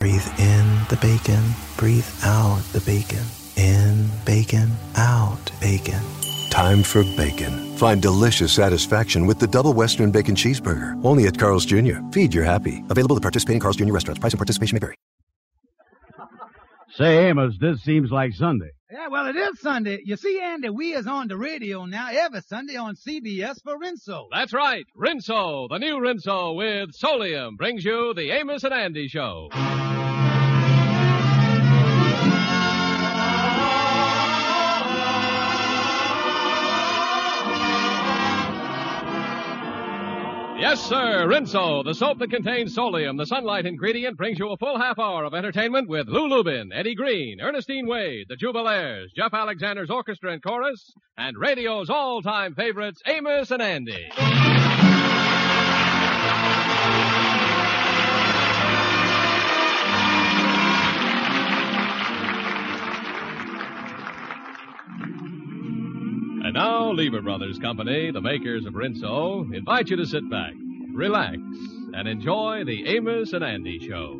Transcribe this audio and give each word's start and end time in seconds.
Breathe 0.00 0.28
in 0.38 0.64
the 0.88 0.96
bacon, 1.02 1.42
breathe 1.76 2.06
out 2.22 2.62
the 2.72 2.80
bacon. 2.82 3.24
In 3.56 4.08
bacon, 4.24 4.70
out 4.94 5.50
bacon. 5.60 6.00
Time 6.50 6.84
for 6.84 7.02
bacon. 7.16 7.76
Find 7.76 8.00
delicious 8.00 8.52
satisfaction 8.52 9.26
with 9.26 9.40
the 9.40 9.48
double 9.48 9.72
Western 9.72 10.12
Bacon 10.12 10.36
Cheeseburger. 10.36 11.04
Only 11.04 11.26
at 11.26 11.36
Carl's 11.36 11.66
Jr. 11.66 11.96
Feed 12.12 12.32
your 12.32 12.44
happy. 12.44 12.84
Available 12.90 13.16
at 13.16 13.22
participating 13.22 13.58
Carl's 13.58 13.74
Jr. 13.74 13.92
restaurants. 13.92 14.20
Price 14.20 14.32
and 14.32 14.38
participation 14.38 14.76
may 14.76 14.80
vary. 14.80 14.94
Say, 16.94 17.28
Amos, 17.28 17.56
this 17.60 17.82
seems 17.82 18.12
like 18.12 18.32
Sunday. 18.34 18.70
Yeah, 18.90 19.08
well, 19.08 19.26
it 19.26 19.36
is 19.36 19.60
Sunday. 19.60 19.98
You 20.04 20.16
see, 20.16 20.40
Andy, 20.40 20.70
we 20.70 20.94
is 20.94 21.06
on 21.08 21.26
the 21.28 21.36
radio 21.36 21.86
now 21.86 22.08
every 22.10 22.40
Sunday 22.40 22.76
on 22.76 22.94
CBS 22.94 23.62
for 23.62 23.76
Rinso. 23.76 24.26
That's 24.32 24.52
right. 24.52 24.86
Rinso, 24.96 25.68
the 25.68 25.78
new 25.78 25.96
Rinso 25.98 26.56
with 26.56 26.90
Solium 26.96 27.56
brings 27.56 27.84
you 27.84 28.14
the 28.14 28.30
Amos 28.30 28.62
and 28.64 28.72
Andy 28.72 29.08
Show. 29.08 29.48
Yes, 40.68 40.84
sir. 40.84 41.26
Rinso, 41.26 41.82
the 41.82 41.94
soap 41.94 42.18
that 42.18 42.28
contains 42.28 42.76
solium, 42.76 43.16
the 43.16 43.24
sunlight 43.24 43.64
ingredient, 43.64 44.18
brings 44.18 44.38
you 44.38 44.50
a 44.50 44.56
full 44.58 44.78
half 44.78 44.98
hour 44.98 45.24
of 45.24 45.32
entertainment 45.32 45.88
with 45.88 46.08
Lou 46.08 46.28
Lubin, 46.28 46.72
Eddie 46.74 46.94
Green, 46.94 47.40
Ernestine 47.40 47.86
Wade, 47.86 48.26
the 48.28 48.36
Jubilaires, 48.36 49.06
Jeff 49.16 49.32
Alexander's 49.32 49.88
orchestra 49.88 50.30
and 50.30 50.42
chorus, 50.42 50.92
and 51.16 51.38
radio's 51.38 51.88
all-time 51.88 52.54
favorites, 52.54 53.00
Amos 53.06 53.50
and 53.50 53.62
Andy. 53.62 54.10
And 66.48 66.54
now, 66.54 66.92
Lever 66.92 67.20
Brothers 67.20 67.58
Company, 67.58 68.10
the 68.10 68.22
makers 68.22 68.64
of 68.64 68.72
Rinso, 68.72 69.54
invite 69.54 69.90
you 69.90 69.96
to 69.96 70.06
sit 70.06 70.30
back, 70.30 70.54
relax, 70.94 71.36
and 71.92 72.08
enjoy 72.08 72.64
the 72.64 72.86
Amos 72.86 73.34
and 73.34 73.44
Andy 73.44 73.78
Show. 73.86 74.18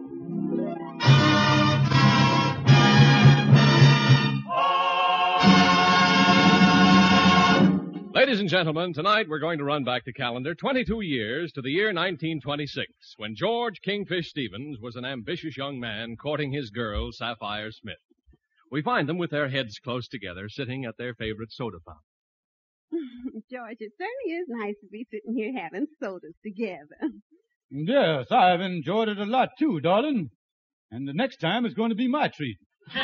Ladies 8.15 8.41
and 8.41 8.49
gentlemen, 8.51 8.93
tonight 8.93 9.27
we're 9.27 9.39
going 9.39 9.57
to 9.57 9.65
run 9.65 9.85
back 9.85 10.05
the 10.05 10.13
calendar 10.13 10.55
22 10.55 11.01
years 11.01 11.51
to 11.53 11.63
the 11.63 11.71
year 11.71 11.87
1926, 11.87 12.93
when 13.17 13.37
George 13.37 13.81
Kingfish 13.81 14.29
Stevens 14.29 14.79
was 14.79 14.97
an 14.97 15.07
ambitious 15.07 15.57
young 15.57 15.81
man 15.81 16.15
courting 16.15 16.53
his 16.53 16.69
girl, 16.69 17.11
Sapphire 17.11 17.73
Smith. 17.73 17.97
We 18.71 18.83
find 18.83 19.09
them 19.09 19.17
with 19.17 19.31
their 19.31 19.49
heads 19.49 19.79
close 19.79 20.09
together, 20.09 20.51
sitting 20.51 20.85
at 20.85 20.99
their 20.99 21.15
favorite 21.15 21.53
soda 21.53 21.79
fountain. 21.87 22.03
George, 23.51 23.77
it 23.81 23.93
certainly 23.99 24.39
is 24.39 24.47
nice 24.49 24.75
to 24.81 24.89
be 24.91 25.07
sitting 25.11 25.35
here 25.35 25.53
having 25.57 25.87
sodas 26.03 26.35
together. 26.45 27.13
Yes, 27.71 28.27
I've 28.31 28.61
enjoyed 28.61 29.09
it 29.09 29.19
a 29.19 29.25
lot 29.25 29.51
too, 29.59 29.81
darling. 29.81 30.31
And 30.91 31.07
the 31.07 31.13
next 31.13 31.37
time 31.37 31.67
is 31.67 31.75
going 31.75 31.91
to 31.91 31.97
be 31.97 32.09
my 32.09 32.29
treat. 32.29 32.57
uh, 32.95 32.99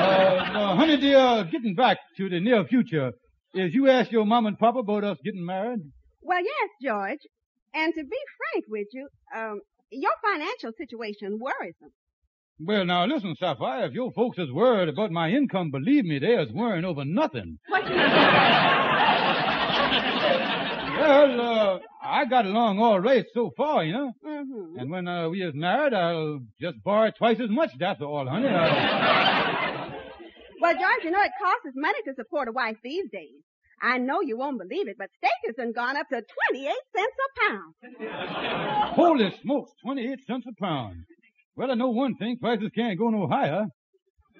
uh, 0.00 0.76
honey 0.76 0.96
dear, 0.96 1.44
getting 1.50 1.74
back 1.74 1.98
to 2.16 2.30
the 2.30 2.40
near 2.40 2.64
future, 2.64 3.12
is 3.54 3.74
you 3.74 3.88
ask 3.88 4.10
your 4.10 4.24
mom 4.24 4.46
and 4.46 4.58
papa 4.58 4.78
about 4.78 5.04
us 5.04 5.18
getting 5.22 5.44
married? 5.44 5.80
Well, 6.22 6.42
yes, 6.42 6.70
George. 6.82 7.20
And 7.74 7.92
to 7.94 8.02
be 8.02 8.18
frank 8.38 8.64
with 8.68 8.86
you, 8.92 9.08
um, 9.34 9.60
your 9.90 10.12
financial 10.24 10.72
situation 10.78 11.38
worries 11.38 11.74
them. 11.80 11.90
Well, 12.62 12.84
now 12.84 13.06
listen, 13.06 13.34
Sapphire, 13.38 13.86
if 13.86 13.92
your 13.94 14.12
folks 14.12 14.36
is 14.38 14.52
worried 14.52 14.88
about 14.90 15.10
my 15.10 15.30
income, 15.30 15.70
believe 15.70 16.04
me, 16.04 16.18
they 16.18 16.34
is 16.34 16.52
worrying 16.52 16.84
over 16.84 17.04
nothing. 17.06 17.58
What 17.68 17.84
Well, 21.00 21.40
uh, 21.40 21.78
I 22.02 22.26
got 22.26 22.44
along 22.44 22.78
all 22.78 23.00
right 23.00 23.24
so 23.32 23.50
far, 23.56 23.82
you 23.84 23.92
know. 23.94 24.12
hmm 24.22 24.78
And 24.78 24.90
when 24.90 25.08
uh, 25.08 25.30
we 25.30 25.42
is 25.42 25.54
married, 25.54 25.94
I'll 25.94 26.40
just 26.60 26.82
borrow 26.84 27.10
twice 27.16 27.40
as 27.40 27.48
much, 27.48 27.70
that's 27.78 28.02
all, 28.02 28.26
honey. 28.28 28.48
Uh, 28.48 29.90
Well, 30.60 30.74
George, 30.74 31.04
you 31.04 31.10
know 31.10 31.22
it 31.22 31.32
costs 31.40 31.64
us 31.66 31.72
money 31.74 31.98
to 32.04 32.14
support 32.14 32.48
a 32.48 32.52
wife 32.52 32.76
these 32.84 33.08
days. 33.10 33.40
I 33.82 33.96
know 33.96 34.20
you 34.20 34.36
won't 34.36 34.58
believe 34.58 34.88
it, 34.88 34.96
but 34.98 35.08
steak 35.16 35.30
has 35.46 35.54
been 35.56 35.72
gone 35.72 35.96
up 35.96 36.06
to 36.10 36.20
28 36.50 36.74
cents 36.94 37.16
a 37.24 37.40
pound. 37.40 37.74
holy 38.92 39.34
smokes, 39.42 39.72
28 39.82 40.26
cents 40.26 40.46
a 40.46 40.52
pound. 40.62 41.04
Well, 41.60 41.70
I 41.70 41.74
know 41.74 41.90
one 41.90 42.14
thing, 42.14 42.38
prices 42.38 42.70
can't 42.74 42.98
go 42.98 43.10
no 43.10 43.28
higher. 43.28 43.66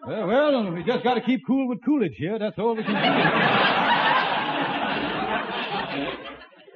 Uh, 0.02 0.24
well, 0.26 0.72
we 0.72 0.82
just 0.82 1.04
gotta 1.04 1.20
keep 1.20 1.46
cool 1.46 1.68
with 1.68 1.84
Coolidge 1.84 2.14
here, 2.16 2.38
that's 2.38 2.58
all 2.58 2.74
we 2.74 2.82
can 2.82 2.94
do. 2.94 2.98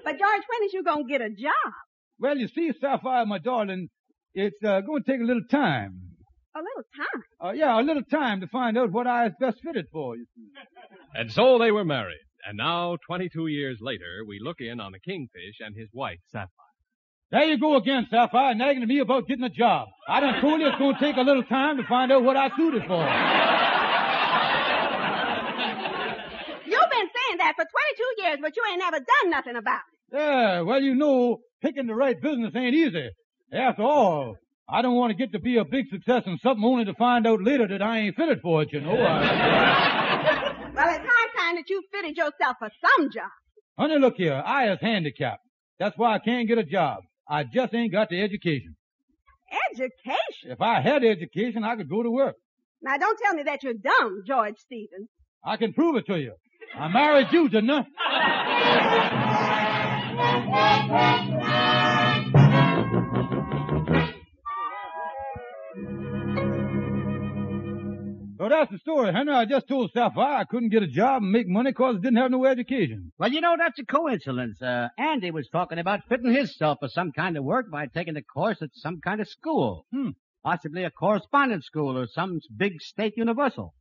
But 0.05 0.19
George, 0.19 0.43
when 0.51 0.65
is 0.67 0.75
you 0.75 0.85
gonna 0.85 1.05
get 1.05 1.23
a 1.23 1.31
job? 1.31 1.73
Well, 2.19 2.37
you 2.37 2.49
see, 2.49 2.73
Sapphire, 2.79 3.25
my 3.25 3.39
darling, 3.39 3.89
it's 4.35 4.63
uh, 4.63 4.83
going 4.83 5.03
to 5.03 5.11
take 5.11 5.23
a 5.23 5.25
little 5.25 5.47
time. 5.51 5.99
A 6.55 6.59
little 6.59 6.83
time. 6.95 7.23
Uh, 7.43 7.53
yeah, 7.53 7.81
a 7.81 7.83
little 7.83 8.03
time 8.03 8.43
to 8.43 8.47
find 8.49 8.77
out 8.77 8.93
what 8.93 9.07
I 9.07 9.29
is 9.29 9.33
best 9.41 9.63
fitted 9.63 9.87
for, 9.91 10.15
you 10.15 10.27
see. 10.37 10.51
And 11.15 11.33
so 11.33 11.59
they 11.59 11.71
were 11.71 11.87
married. 11.87 12.21
And 12.47 12.59
now, 12.59 12.99
22 13.07 13.47
years 13.47 13.79
later, 13.81 14.25
we 14.29 14.41
look 14.41 14.61
in 14.61 14.79
on 14.79 14.93
the 14.93 14.99
Kingfish 14.99 15.61
and 15.61 15.75
his 15.75 15.89
wife, 15.95 16.19
Sapphire. 16.31 16.74
There 17.35 17.43
you 17.43 17.59
go 17.59 17.75
again, 17.75 18.07
Sapphire, 18.13 18.55
nagging 18.55 18.83
to 18.83 18.87
me 18.87 19.01
about 19.01 19.27
getting 19.27 19.43
a 19.43 19.51
job. 19.51 19.89
I 20.07 20.21
done 20.21 20.41
told 20.41 20.61
you 20.61 20.69
it's 20.69 20.79
going 20.79 20.95
to 20.95 21.01
take 21.01 21.17
a 21.17 21.23
little 21.23 21.43
time 21.43 21.79
to 21.79 21.83
find 21.89 22.13
out 22.13 22.23
what 22.23 22.37
I 22.37 22.49
suited 22.57 22.83
for. 22.87 22.95
You've 26.65 26.91
been 26.91 27.09
saying 27.11 27.39
that 27.39 27.55
for 27.57 27.65
22 27.65 28.23
years, 28.23 28.39
but 28.41 28.55
you 28.55 28.63
ain't 28.71 28.79
never 28.79 28.99
done 28.99 29.31
nothing 29.31 29.57
about 29.57 29.81
it. 29.81 30.17
Yeah, 30.17 30.61
well, 30.61 30.81
you 30.81 30.95
know, 30.95 31.39
picking 31.61 31.89
the 31.89 31.97
right 31.97 32.23
business 32.23 32.55
ain't 32.55 32.73
easy. 32.73 33.11
After 33.53 33.83
all, 33.83 34.37
I 34.69 34.83
don't 34.83 34.95
want 34.95 35.11
to 35.11 35.17
get 35.17 35.33
to 35.33 35.41
be 35.41 35.57
a 35.57 35.65
big 35.65 35.89
success 35.91 36.23
in 36.27 36.39
something 36.41 36.65
only 36.65 36.85
to 36.85 36.95
find 36.95 37.27
out 37.27 37.43
later 37.43 37.67
that 37.67 37.83
I 37.83 37.99
ain't 37.99 38.15
fitted 38.15 38.43
for 38.43 38.63
it, 38.63 38.73
you 38.73 38.81
know. 38.81 38.93
I... 38.97 40.55
Well, 40.73 40.89
it's 40.89 41.05
high 41.05 41.29
time 41.37 41.57
that 41.57 41.69
you 41.69 41.83
fitted 41.93 42.17
yourself 42.17 42.59
for 42.61 42.71
some 42.81 43.11
job. 43.11 43.31
Honey, 43.77 43.99
look 43.99 44.15
here, 44.19 44.41
I 44.47 44.71
is 44.71 44.79
handicapped. 44.81 45.43
That's 45.81 45.99
why 45.99 46.15
I 46.15 46.21
can't 46.21 46.47
get 46.47 46.59
a 46.59 46.65
job. 46.65 47.03
I 47.29 47.45
just 47.45 47.75
ain't 47.75 47.93
got 47.93 48.09
the 48.11 48.21
education. 48.21 48.77
Education. 49.73 50.51
If 50.51 50.61
I 50.61 50.81
had 50.81 51.05
education, 51.05 51.65
I 51.65 51.77
could 51.77 51.89
go 51.89 52.03
to 52.03 52.11
work. 52.11 52.37
Now, 52.83 52.97
don't 52.99 53.19
tell 53.19 53.35
me 53.35 53.45
that 53.45 53.63
you're 53.63 53.75
dumb, 53.75 54.23
George 54.27 54.57
Stevens. 54.59 55.09
I 55.45 55.57
can 55.57 55.73
prove 55.73 55.97
it 55.97 56.07
to 56.07 56.19
you. 56.19 56.35
I 56.77 56.89
married 56.89 57.29
you, 57.33 57.49
didn't 57.49 57.71
I? 57.71 57.85
So 68.45 68.51
that's 68.51 68.71
the 68.71 68.77
story, 68.77 69.11
Henry. 69.11 69.33
I 69.33 69.47
just 69.47 69.69
told 69.69 69.91
Sapphire 69.93 70.37
I 70.41 70.45
couldn't 70.45 70.69
get 70.69 70.83
a 70.83 70.87
job 70.87 71.23
and 71.23 71.33
make 71.33 71.49
money 71.49 71.71
because 71.71 71.97
I 71.97 72.01
didn't 72.01 72.19
have 72.19 72.31
no 72.31 72.45
education. 72.45 73.11
Well, 73.19 73.33
you 73.33 73.41
know, 73.41 73.55
that's 73.57 73.79
a 73.79 73.87
coincidence. 73.87 74.61
Uh, 74.61 74.89
Andy 74.99 75.31
was 75.31 75.49
talking 75.51 75.79
about 75.79 76.01
fitting 76.11 76.31
himself 76.31 76.77
for 76.79 76.89
some 76.91 77.11
kind 77.13 77.39
of 77.39 77.45
work 77.45 77.71
by 77.71 77.87
taking 77.87 78.19
a 78.19 78.23
course 78.23 78.61
at 78.61 78.69
some 78.75 79.01
kind 79.01 79.23
of 79.23 79.29
school. 79.29 79.87
Hmm. 79.95 80.11
Possibly 80.45 80.85
a 80.85 80.91
correspondence 80.91 81.65
school 81.65 81.97
or 81.97 82.07
some 82.07 82.39
big 82.55 82.83
state 82.83 83.15
universal. 83.17 83.73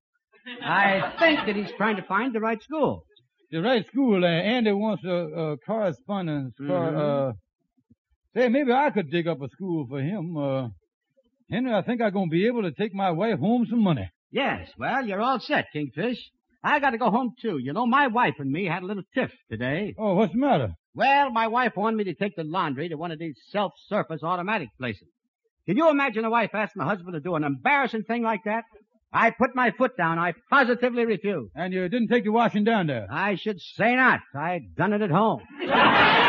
I 0.64 1.12
think 1.20 1.42
that 1.46 1.58
he's 1.58 1.76
trying 1.76 1.98
to 1.98 2.04
find 2.04 2.34
the 2.34 2.40
right 2.40 2.64
school. 2.64 3.04
The 3.52 3.62
right 3.62 3.86
school, 3.88 4.24
uh, 4.24 4.28
Andy 4.30 4.72
wants 4.72 5.04
a, 5.04 5.10
a 5.12 5.58
correspondence 5.58 6.54
for, 6.56 6.64
Mhm. 6.68 7.30
uh, 7.30 7.34
say, 8.34 8.48
maybe 8.48 8.72
I 8.72 8.92
could 8.92 9.12
dig 9.12 9.28
up 9.28 9.42
a 9.42 9.50
school 9.50 9.88
for 9.90 10.00
him. 10.00 10.38
Uh, 10.38 10.70
Henry, 11.52 11.74
I 11.74 11.82
think 11.82 12.02
I'm 12.02 12.14
going 12.14 12.30
to 12.30 12.32
be 12.32 12.48
able 12.48 12.62
to 12.62 12.72
take 12.72 12.94
my 12.94 13.12
wife 13.12 13.40
home 13.40 13.66
some 13.70 13.84
money. 13.84 14.10
Yes, 14.34 14.68
well, 14.80 15.06
you're 15.06 15.22
all 15.22 15.40
set, 15.40 15.68
Kingfish. 15.76 16.18
I 16.64 16.80
gotta 16.80 16.98
go 16.98 17.12
home 17.12 17.34
too. 17.40 17.60
You 17.62 17.72
know, 17.72 17.86
my 17.86 18.08
wife 18.08 18.34
and 18.40 18.52
me 18.52 18.66
had 18.66 18.82
a 18.82 18.86
little 18.86 19.04
tiff 19.14 19.32
today. 19.52 19.94
Oh, 19.96 20.16
what's 20.16 20.34
the 20.34 20.40
matter? 20.40 20.74
Well, 20.96 21.30
my 21.30 21.48
wife 21.48 21.74
wanted 21.76 21.98
me 21.98 22.06
to 22.06 22.16
take 22.16 22.36
the 22.36 22.44
laundry 22.44 22.90
to 22.90 22.96
one 22.96 23.12
of 23.12 23.20
these 23.20 23.36
self-surface 23.50 24.24
automatic 24.24 24.70
places. 24.80 25.08
Can 25.68 25.78
you 25.78 25.88
imagine 25.88 26.26
a 26.26 26.32
wife 26.32 26.50
asking 26.56 26.82
a 26.82 26.86
husband 26.86 27.14
to 27.14 27.20
do 27.20 27.36
an 27.36 27.44
embarrassing 27.44 28.04
thing 28.04 28.24
like 28.24 28.42
that? 28.46 28.64
I 29.14 29.30
put 29.30 29.56
my 29.56 29.70
foot 29.70 29.96
down. 29.98 30.18
I 30.18 30.34
positively 30.50 31.06
refused. 31.06 31.52
And 31.56 31.72
you 31.72 31.88
didn't 31.88 32.08
take 32.08 32.24
your 32.24 32.34
washing 32.34 32.64
down 32.64 32.88
there? 32.88 33.06
I 33.12 33.36
should 33.36 33.62
say 33.62 33.96
not. 33.96 34.22
I'd 34.36 34.76
done 34.76 34.94
it 34.94 35.02
at 35.04 35.12
home. 35.12 35.42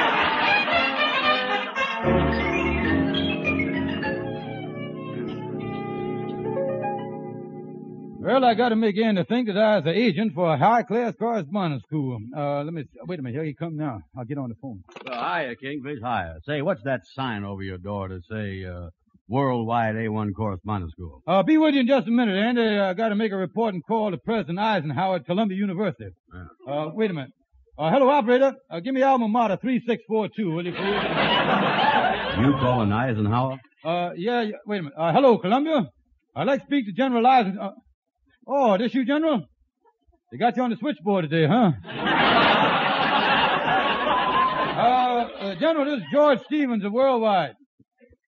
Well, 8.25 8.43
I 8.43 8.55
got 8.55 8.71
to 8.71 8.77
make 8.77 8.97
Andy 8.97 9.23
think 9.25 9.49
that 9.49 9.59
I 9.59 9.77
was 9.77 9.85
an 9.85 9.93
agent 9.93 10.33
for 10.35 10.51
a 10.51 10.57
high-class 10.57 11.13
correspondence 11.19 11.83
school. 11.83 12.19
Uh, 12.35 12.63
let 12.63 12.73
me, 12.73 12.85
wait 13.07 13.19
a 13.19 13.23
minute. 13.23 13.37
Here 13.37 13.45
he 13.45 13.53
come 13.53 13.77
now. 13.77 14.01
I'll 14.17 14.25
get 14.25 14.39
on 14.39 14.49
the 14.49 14.55
phone. 14.63 14.83
Well, 15.05 15.15
hiya, 15.15 15.55
Kingfish. 15.57 15.99
Hiya. 15.99 16.37
Say, 16.47 16.63
what's 16.63 16.83
that 16.85 17.03
sign 17.15 17.45
over 17.45 17.63
your 17.63 17.77
door 17.77 18.09
to 18.09 18.21
say, 18.31 18.65
uh, 18.65 18.89
Worldwide 19.29 19.97
A1 19.97 20.31
Correspondence 20.35 20.93
School? 20.93 21.21
Uh, 21.27 21.43
be 21.43 21.59
with 21.59 21.75
you 21.75 21.81
in 21.81 21.87
just 21.87 22.09
a 22.09 22.11
minute, 22.11 22.35
Andy. 22.43 22.63
I 22.79 22.95
got 22.95 23.11
to 23.11 23.15
make 23.15 23.31
a 23.31 23.37
report 23.37 23.75
and 23.75 23.85
call 23.85 24.11
to 24.11 24.17
President 24.17 24.59
Eisenhower 24.59 25.17
at 25.17 25.27
Columbia 25.27 25.59
University. 25.59 26.09
Yeah. 26.33 26.73
Uh, 26.73 26.91
wait 26.95 27.11
a 27.11 27.15
minute. 27.15 27.31
Uh, 27.79 27.91
hello, 27.91 28.09
operator. 28.09 28.55
Uh, 28.71 28.81
give 28.81 28.95
me 28.95 29.03
alma 29.03 29.29
mater 29.29 29.59
3642, 29.61 30.51
will 30.51 30.65
you 30.65 30.73
please? 30.73 30.81
You 32.41 32.53
calling 32.59 32.91
Eisenhower? 32.91 33.59
Uh, 33.85 34.13
yeah, 34.17 34.41
yeah, 34.41 34.53
wait 34.67 34.79
a 34.79 34.83
minute. 34.85 34.95
Uh, 34.99 35.13
hello, 35.13 35.37
Columbia. 35.37 35.91
I'd 36.35 36.47
like 36.47 36.61
to 36.61 36.67
speak 36.67 36.87
to 36.87 36.93
General 36.93 37.27
Eisenhower. 37.27 37.75
Oh, 38.47 38.77
this 38.77 38.95
you, 38.95 39.05
General? 39.07 39.47
They 40.31 40.39
got 40.39 40.57
you 40.57 40.63
on 40.63 40.71
the 40.71 40.77
switchboard 40.77 41.29
today, 41.29 41.47
huh? 41.49 41.71
uh, 44.77 45.47
uh, 45.47 45.55
General, 45.61 45.85
this 45.87 46.01
is 46.01 46.05
George 46.13 46.41
Stevens 46.47 46.85
of 46.85 46.93
Worldwide. 46.93 47.55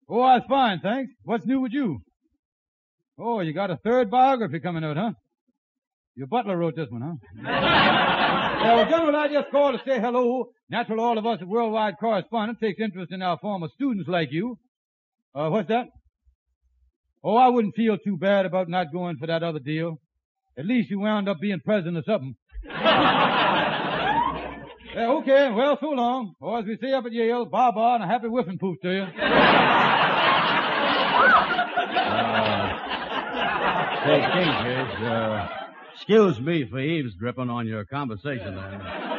Oh, 0.08 0.20
I 0.20 0.36
was 0.36 0.44
fine, 0.48 0.80
thanks. 0.80 1.12
What's 1.24 1.46
new 1.46 1.60
with 1.60 1.72
you? 1.72 2.02
Oh, 3.18 3.40
you 3.40 3.52
got 3.52 3.70
a 3.70 3.76
third 3.78 4.10
biography 4.10 4.60
coming 4.60 4.84
out, 4.84 4.96
huh? 4.96 5.12
Your 6.16 6.26
butler 6.28 6.56
wrote 6.56 6.76
this 6.76 6.88
one, 6.90 7.02
huh? 7.02 7.14
yeah, 7.42 8.62
well, 8.76 8.90
General, 8.90 9.16
I 9.16 9.28
just 9.28 9.50
called 9.50 9.74
to 9.78 9.90
say 9.90 9.98
hello. 9.98 10.50
Natural, 10.70 11.00
all 11.00 11.18
of 11.18 11.26
us 11.26 11.38
at 11.40 11.48
Worldwide 11.48 11.94
Correspondent 11.98 12.60
takes 12.60 12.80
interest 12.80 13.10
in 13.12 13.20
our 13.22 13.38
former 13.38 13.68
students 13.74 14.08
like 14.08 14.28
you. 14.30 14.58
Uh, 15.34 15.48
what's 15.48 15.68
that? 15.68 15.86
Oh, 17.24 17.36
I 17.36 17.48
wouldn't 17.48 17.74
feel 17.74 17.96
too 17.98 18.16
bad 18.16 18.46
about 18.46 18.68
not 18.68 18.92
going 18.92 19.16
for 19.16 19.26
that 19.26 19.42
other 19.42 19.58
deal. 19.58 19.98
At 20.56 20.66
least 20.66 20.90
you 20.90 21.00
wound 21.00 21.28
up 21.28 21.40
being 21.40 21.60
president 21.60 21.98
or 21.98 22.02
something. 22.06 22.36
yeah, 22.64 24.62
okay. 24.96 25.50
Well, 25.50 25.76
so 25.80 25.88
long. 25.88 26.34
Or 26.40 26.60
as 26.60 26.64
we 26.64 26.76
say 26.80 26.92
up 26.92 27.04
at 27.06 27.12
Yale, 27.12 27.46
bye-bye 27.46 27.96
and 27.96 28.04
a 28.04 28.06
happy 28.06 28.28
Whiffenpoof 28.28 28.80
to 28.82 28.90
you. 28.90 29.06
Say, 34.04 34.20
Kingfish, 34.20 35.00
uh, 35.00 35.48
excuse 35.94 36.38
me 36.38 36.66
for 36.70 36.78
eavesdripping 36.78 37.48
on 37.48 37.66
your 37.66 37.86
conversation 37.86 38.54
there. 38.54 39.13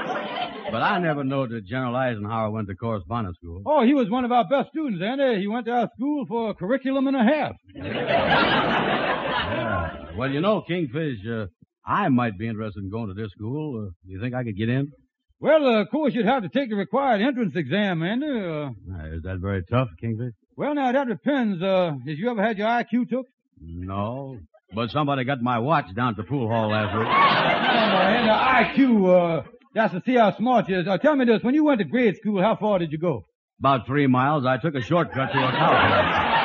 But 0.71 0.81
I 0.81 0.97
never 0.99 1.23
knew 1.23 1.47
that 1.47 1.65
General 1.65 1.95
Eisenhower 1.95 2.49
went 2.51 2.67
to 2.69 2.75
correspondence 2.75 3.37
school. 3.37 3.61
Oh, 3.65 3.83
he 3.85 3.93
was 3.93 4.09
one 4.09 4.25
of 4.25 4.31
our 4.31 4.45
best 4.47 4.69
students, 4.69 5.01
Andy. 5.03 5.39
He 5.41 5.47
went 5.47 5.65
to 5.67 5.71
our 5.71 5.89
school 5.95 6.25
for 6.27 6.49
a 6.49 6.53
curriculum 6.55 7.05
and 7.07 7.15
a 7.15 7.23
half. 7.23 7.51
Yeah. 7.75 9.91
Well, 10.17 10.31
you 10.31 10.41
know, 10.41 10.61
Kingfish, 10.61 11.19
uh, 11.29 11.45
I 11.85 12.09
might 12.09 12.37
be 12.37 12.47
interested 12.47 12.83
in 12.83 12.89
going 12.89 13.07
to 13.09 13.13
this 13.13 13.29
school. 13.31 13.87
Uh, 13.87 13.91
do 14.05 14.11
you 14.13 14.19
think 14.19 14.33
I 14.33 14.43
could 14.43 14.57
get 14.57 14.69
in? 14.69 14.91
Well, 15.39 15.63
uh, 15.65 15.81
of 15.81 15.89
course, 15.91 16.13
you'd 16.15 16.25
have 16.25 16.41
to 16.43 16.49
take 16.49 16.69
the 16.69 16.75
required 16.75 17.21
entrance 17.21 17.55
exam, 17.55 18.01
Andy. 18.01 18.25
Uh, 18.25 18.69
is 19.15 19.21
that 19.23 19.37
very 19.41 19.61
tough, 19.69 19.89
Kingfish? 20.01 20.33
well, 20.55 20.73
now, 20.73 20.91
that 20.91 21.07
depends. 21.07 21.61
Uh, 21.61 21.91
has 22.07 22.17
you 22.17 22.29
ever 22.31 22.41
had 22.41 22.57
your 22.57 22.67
IQ 22.67 23.09
took? 23.09 23.25
No. 23.61 24.39
But 24.73 24.89
somebody 24.91 25.25
got 25.25 25.41
my 25.41 25.59
watch 25.59 25.85
down 25.95 26.09
at 26.11 26.17
the 26.17 26.23
pool 26.23 26.47
hall 26.47 26.69
last 26.69 26.95
week. 26.97 27.05
No, 27.05 28.01
and 28.01 28.27
the 28.27 28.83
IQ, 28.83 29.39
uh, 29.39 29.43
that's 29.75 29.93
to 29.93 30.01
see 30.05 30.15
how 30.15 30.35
smart 30.35 30.69
you 30.69 30.79
is. 30.79 30.85
Now 30.85 30.97
tell 30.97 31.15
me 31.15 31.25
this, 31.25 31.43
when 31.43 31.53
you 31.53 31.65
went 31.65 31.79
to 31.79 31.85
grade 31.85 32.15
school, 32.15 32.41
how 32.41 32.55
far 32.55 32.79
did 32.79 32.91
you 32.91 32.97
go? 32.97 33.25
About 33.59 33.85
three 33.85 34.07
miles, 34.07 34.45
I 34.45 34.57
took 34.57 34.73
a 34.73 34.81
shortcut 34.81 35.31
to 35.31 35.37
a 35.37 35.51
cow. 35.51 36.31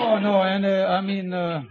Oh, 0.00 0.18
no, 0.20 0.40
and, 0.40 0.64
uh, 0.64 0.86
I 0.88 1.00
mean, 1.02 1.34
uh, 1.34 1.62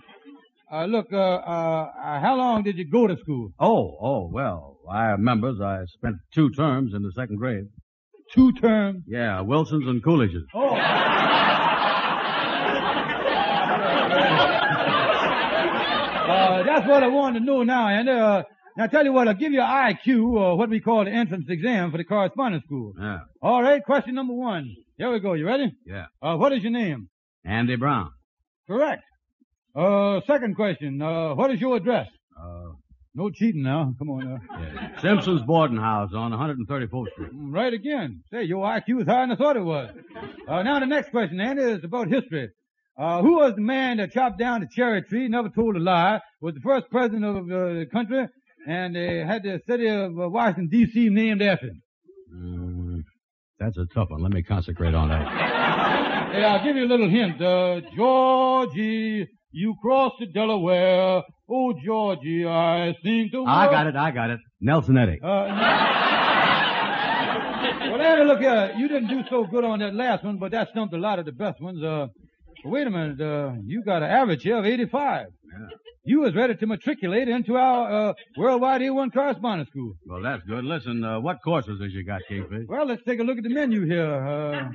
uh, 0.72 0.86
look, 0.86 1.08
uh, 1.12 1.18
uh, 1.18 1.92
uh, 2.00 2.20
how 2.20 2.36
long 2.36 2.62
did 2.62 2.78
you 2.78 2.88
go 2.90 3.08
to 3.08 3.18
school? 3.18 3.52
Oh, 3.60 3.98
oh, 4.00 4.30
well, 4.32 4.78
I 4.90 5.08
remember 5.08 5.52
I 5.64 5.86
spent 5.88 6.18
two 6.34 6.52
terms 6.52 6.94
in 6.94 7.02
the 7.02 7.12
second 7.14 7.38
grade. 7.38 7.66
Two 8.36 8.52
terms? 8.54 9.04
Yeah, 9.08 9.42
Wilson's 9.42 9.88
and 9.88 10.04
Coolidge's. 10.04 10.44
Oh. 10.54 10.78
Uh, 16.28 16.62
that's 16.64 16.86
what 16.88 17.04
I 17.04 17.08
wanted 17.08 17.40
to 17.40 17.46
know 17.46 17.64
now, 17.64 17.88
and, 17.88 18.10
uh, 18.10 18.44
now 18.78 18.88
tell 18.88 19.04
you 19.04 19.12
what, 19.12 19.28
I'll 19.28 19.34
give 19.34 19.52
you 19.52 19.62
an 19.62 19.96
IQ, 19.96 20.34
or 20.34 20.58
what 20.58 20.70
we 20.70 20.80
call 20.80 21.04
the 21.06 21.12
entrance 21.12 21.46
exam 21.50 21.92
for 21.92 21.98
the 21.98 22.04
correspondence 22.04 22.64
school. 22.66 22.94
Yeah, 23.00 23.20
All 23.42 23.62
right, 23.64 23.84
question 23.84 24.16
number 24.16 24.34
one. 24.34 24.74
Here 24.98 25.12
we 25.12 25.20
go. 25.20 25.34
You 25.34 25.46
ready? 25.48 25.72
yeah. 25.86 26.06
Uh, 26.22 26.36
what 26.38 26.54
is 26.54 26.64
your 26.64 26.72
name? 26.72 27.10
Andy 27.46 27.76
Brown. 27.76 28.12
Correct. 28.68 29.04
Uh, 29.76 30.22
second 30.26 30.56
question. 30.56 31.02
Uh, 31.02 31.36
what 31.36 31.52
is 31.52 31.62
your 31.62 31.78
address? 31.78 32.08
Uh, 32.40 32.72
No 33.16 33.30
cheating 33.30 33.64
now. 33.64 33.94
Come 34.00 34.10
on 34.10 34.20
now. 34.30 34.40
yeah. 34.60 35.00
Simpson's 35.02 35.42
boarding 35.44 35.78
house 35.78 36.12
on 36.16 36.32
134th 36.32 37.12
Street. 37.14 37.32
Mm, 37.34 37.54
Right 37.54 37.74
again. 37.74 38.24
Say, 38.32 38.44
your 38.44 38.66
IQ 38.66 39.02
is 39.02 39.08
higher 39.08 39.28
than 39.28 39.32
I 39.32 39.36
thought 39.36 39.56
it 39.58 39.64
was. 39.64 39.90
Uh, 40.48 40.64
now 40.64 40.80
the 40.80 40.86
next 40.88 41.12
question, 41.12 41.40
Andy, 41.40 41.62
is 41.64 41.84
about 41.84 42.08
history. 42.10 42.50
Uh, 42.98 43.22
who 43.22 43.36
was 43.36 43.54
the 43.54 43.62
man 43.62 43.98
that 43.98 44.12
chopped 44.12 44.40
down 44.40 44.62
the 44.62 44.68
cherry 44.76 45.04
tree, 45.04 45.28
never 45.28 45.50
told 45.50 45.76
a 45.76 45.80
lie, 45.80 46.20
was 46.42 46.56
the 46.56 46.62
first 46.62 46.90
president 46.90 47.24
of 47.26 47.38
uh, 47.46 47.74
the 47.80 47.86
country, 47.92 48.28
and 48.68 48.96
they 48.96 49.20
had 49.20 49.44
the 49.44 49.62
city 49.66 49.88
of 49.88 50.12
Washington, 50.14 50.68
D.C. 50.68 51.08
named 51.10 51.42
after 51.42 51.68
him? 51.68 51.82
Mm, 52.36 53.04
that's 53.60 53.78
a 53.78 53.86
tough 53.94 54.10
one. 54.10 54.22
Let 54.22 54.34
me 54.34 54.44
concentrate 54.44 54.94
on 54.94 55.08
that. 55.08 56.34
Hey, 56.34 56.44
I'll 56.44 56.64
give 56.64 56.76
you 56.76 56.84
a 56.84 56.92
little 56.92 57.10
hint. 57.10 57.42
Uh, 57.42 57.80
Georgie, 57.96 59.26
you 59.52 59.76
crossed 59.82 60.16
the 60.20 60.26
Delaware. 60.28 61.24
Oh, 61.50 61.74
Georgie, 61.84 62.46
I 62.46 62.94
think 63.04 63.32
the 63.32 63.42
I 63.48 63.72
got 63.72 63.88
it. 63.88 63.96
I 63.96 64.12
got 64.12 64.32
it. 64.32 64.40
Nelson 64.60 64.98
Eddy. 64.98 65.18
Uh, 65.24 65.28
well, 67.90 68.02
Andy, 68.02 68.26
look 68.26 68.40
here. 68.40 68.74
You 68.78 68.90
didn't 68.90 69.08
do 69.08 69.22
so 69.30 69.46
good 69.46 69.64
on 69.64 69.80
that 69.80 69.96
last 69.96 70.26
one, 70.26 70.40
but 70.40 70.52
that 70.52 70.68
stumped 70.72 70.94
a 70.94 70.98
lot 70.98 71.20
of 71.20 71.26
the 71.26 71.32
best 71.32 71.62
ones. 71.62 71.82
Uh, 71.82 72.08
wait 72.66 72.88
a 72.88 72.90
minute. 72.90 73.22
Uh, 73.22 73.54
you 73.66 73.84
got 73.84 74.04
an 74.04 74.10
average 74.10 74.44
here 74.44 74.58
of 74.58 74.66
85. 74.66 75.28
Yeah. 75.52 75.68
You 76.06 76.22
was 76.22 76.36
ready 76.36 76.56
to 76.56 76.66
matriculate 76.68 77.28
into 77.28 77.58
our 77.58 78.10
uh, 78.10 78.14
Worldwide 78.38 78.80
A1 78.82 79.12
Correspondence 79.14 79.70
School. 79.70 79.94
Well, 80.06 80.22
that's 80.22 80.42
good. 80.44 80.64
Listen, 80.64 81.04
uh, 81.04 81.20
what 81.20 81.40
courses 81.44 81.82
has 81.82 81.92
you 81.92 82.06
got, 82.06 82.22
Kingfish? 82.30 82.66
Well, 82.70 82.86
let's 82.88 83.04
take 83.04 83.20
a 83.20 83.24
look 83.24 83.38
at 83.38 83.44
the 83.44 83.50
menu 83.50 83.86
here. 83.86 84.14
Uh, 84.14 84.70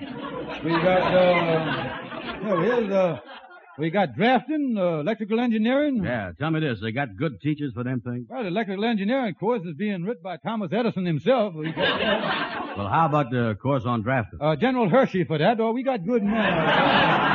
we 0.62 0.70
got, 0.72 1.14
uh, 1.14 2.60
here's, 2.60 2.90
uh, 2.92 3.18
we 3.78 3.90
got 3.90 4.14
drafting, 4.14 4.76
uh, 4.78 5.00
electrical 5.00 5.40
engineering. 5.40 6.02
Yeah, 6.04 6.32
tell 6.38 6.50
me 6.50 6.60
this. 6.60 6.78
They 6.80 6.92
got 6.92 7.16
good 7.16 7.40
teachers 7.40 7.72
for 7.74 7.82
them 7.84 8.00
things? 8.00 8.26
Well, 8.28 8.42
the 8.42 8.48
electrical 8.48 8.84
engineering 8.84 9.34
course 9.34 9.62
is 9.64 9.74
being 9.76 10.02
written 10.04 10.22
by 10.22 10.36
Thomas 10.36 10.70
Edison 10.72 11.04
himself. 11.06 11.54
We 11.54 11.72
got, 11.72 12.76
Well, 12.78 12.88
how 12.88 13.06
about 13.06 13.30
the 13.30 13.56
course 13.62 13.84
on 13.86 14.02
drafting? 14.02 14.38
uh, 14.40 14.56
General 14.56 14.88
Hershey 14.88 15.24
for 15.24 15.38
that, 15.38 15.58
or 15.60 15.72
we 15.72 15.82
got 15.82 16.04
good 16.06 16.22
men. 16.22 16.32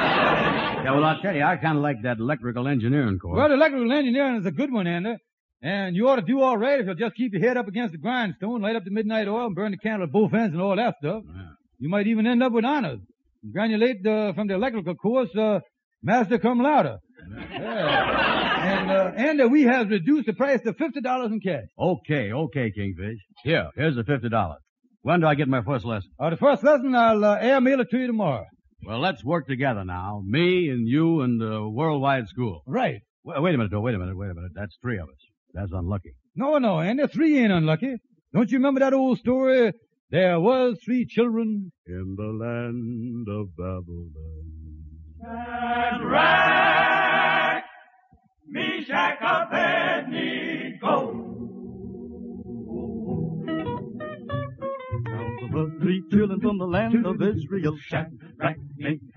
Yeah, 0.78 0.94
well, 0.94 1.04
I'll 1.04 1.20
tell 1.20 1.36
you, 1.36 1.44
I 1.44 1.58
kind 1.58 1.76
of 1.78 1.84
like 1.84 1.98
that 2.04 2.18
electrical 2.18 2.66
engineering 2.68 3.20
course. 3.20 3.36
Well, 3.36 3.52
electrical 3.52 3.92
engineering 3.92 4.38
is 4.38 4.46
a 4.46 4.52
good 4.52 4.72
one, 4.72 4.88
Andy. 4.88 5.16
And 5.62 5.96
you 5.98 6.08
ought 6.08 6.18
to 6.18 6.22
do 6.22 6.40
all 6.42 6.56
right 6.58 6.80
if 6.80 6.86
you'll 6.86 6.96
just 6.96 7.16
keep 7.16 7.34
your 7.34 7.42
head 7.42 7.58
up 7.58 7.68
against 7.68 7.92
the 7.94 7.98
grindstone, 7.98 8.62
light 8.62 8.76
up 8.78 8.86
the 8.86 8.92
midnight 8.92 9.28
oil, 9.28 9.48
and 9.48 9.56
burn 9.56 9.72
the 9.72 9.78
candle 9.78 10.04
at 10.08 10.14
both 10.14 10.34
ends 10.34 10.54
and 10.54 10.62
all 10.62 10.76
that 10.78 10.96
stuff. 11.02 11.24
Yeah. 11.28 11.42
You 11.80 11.90
might 11.90 12.08
even 12.08 12.26
end 12.28 12.42
up 12.44 12.54
with 12.54 12.64
honors. 12.64 13.00
Granulate 13.54 14.06
uh, 14.06 14.34
from 14.34 14.48
the 14.48 14.54
electrical 14.54 14.96
course, 14.96 15.36
uh, 15.36 15.60
master 16.08 16.40
come 16.40 16.60
louder. 16.60 16.98
Yeah. 17.52 18.80
And, 18.80 18.92
uh, 18.92 19.12
Andy, 19.16 19.46
we 19.46 19.64
have 19.64 19.90
reduced 19.90 20.26
the 20.28 20.34
price 20.34 20.62
to 20.62 20.74
$50 20.74 21.26
in 21.26 21.40
cash. 21.42 21.66
Okay, 21.78 22.32
okay, 22.32 22.72
Kingfish. 22.72 23.20
Here, 23.44 23.70
here's 23.76 23.96
the 23.96 24.04
fifty 24.04 24.30
dollars. 24.30 24.62
When 25.02 25.20
do 25.22 25.28
I 25.28 25.36
get 25.36 25.48
my 25.48 25.62
first 25.62 25.86
lesson? 25.86 26.10
Uh, 26.20 26.30
the 26.32 26.38
first 26.38 26.64
lesson, 26.64 26.96
I'll 26.96 27.24
uh, 27.24 27.38
airmail 27.40 27.82
it 27.82 27.90
to 27.92 27.98
you 27.98 28.08
tomorrow. 28.08 28.46
Well, 28.86 29.00
let's 29.00 29.24
work 29.24 29.48
together 29.48 29.84
now. 29.86 30.22
Me 30.26 30.70
and 30.70 30.88
you 30.88 31.22
and 31.22 31.40
the 31.40 31.68
worldwide 31.68 32.28
school. 32.28 32.62
Right. 32.66 33.02
Wait, 33.24 33.42
wait 33.42 33.56
a 33.56 33.58
minute, 33.58 33.72
though. 33.72 33.82
Wait 33.82 33.96
a 33.96 34.00
minute. 34.00 34.18
Wait 34.18 34.32
a 34.32 34.34
minute. 34.34 34.52
That's 34.56 34.78
three 34.82 34.98
of 34.98 35.08
us. 35.10 35.22
That's 35.54 35.72
unlucky. 35.74 36.14
No, 36.36 36.58
no, 36.58 36.80
Andy, 36.80 37.08
three 37.08 37.38
ain't 37.40 37.52
unlucky. 37.52 37.96
Don't 38.34 38.52
you 38.52 38.58
remember 38.58 38.80
that 38.82 38.94
old 38.94 39.18
story? 39.20 39.74
There 40.10 40.40
was 40.40 40.78
three 40.86 41.06
children. 41.06 41.72
In 41.86 42.16
the 42.18 42.32
land 42.46 43.28
of 43.30 43.56
Babylon. 43.58 44.57
Three 55.82 56.04
children 56.12 56.40
from 56.40 56.58
the 56.58 56.66
land 56.66 57.06
of 57.06 57.22
Israel, 57.22 57.78
Shadrach, 57.78 58.58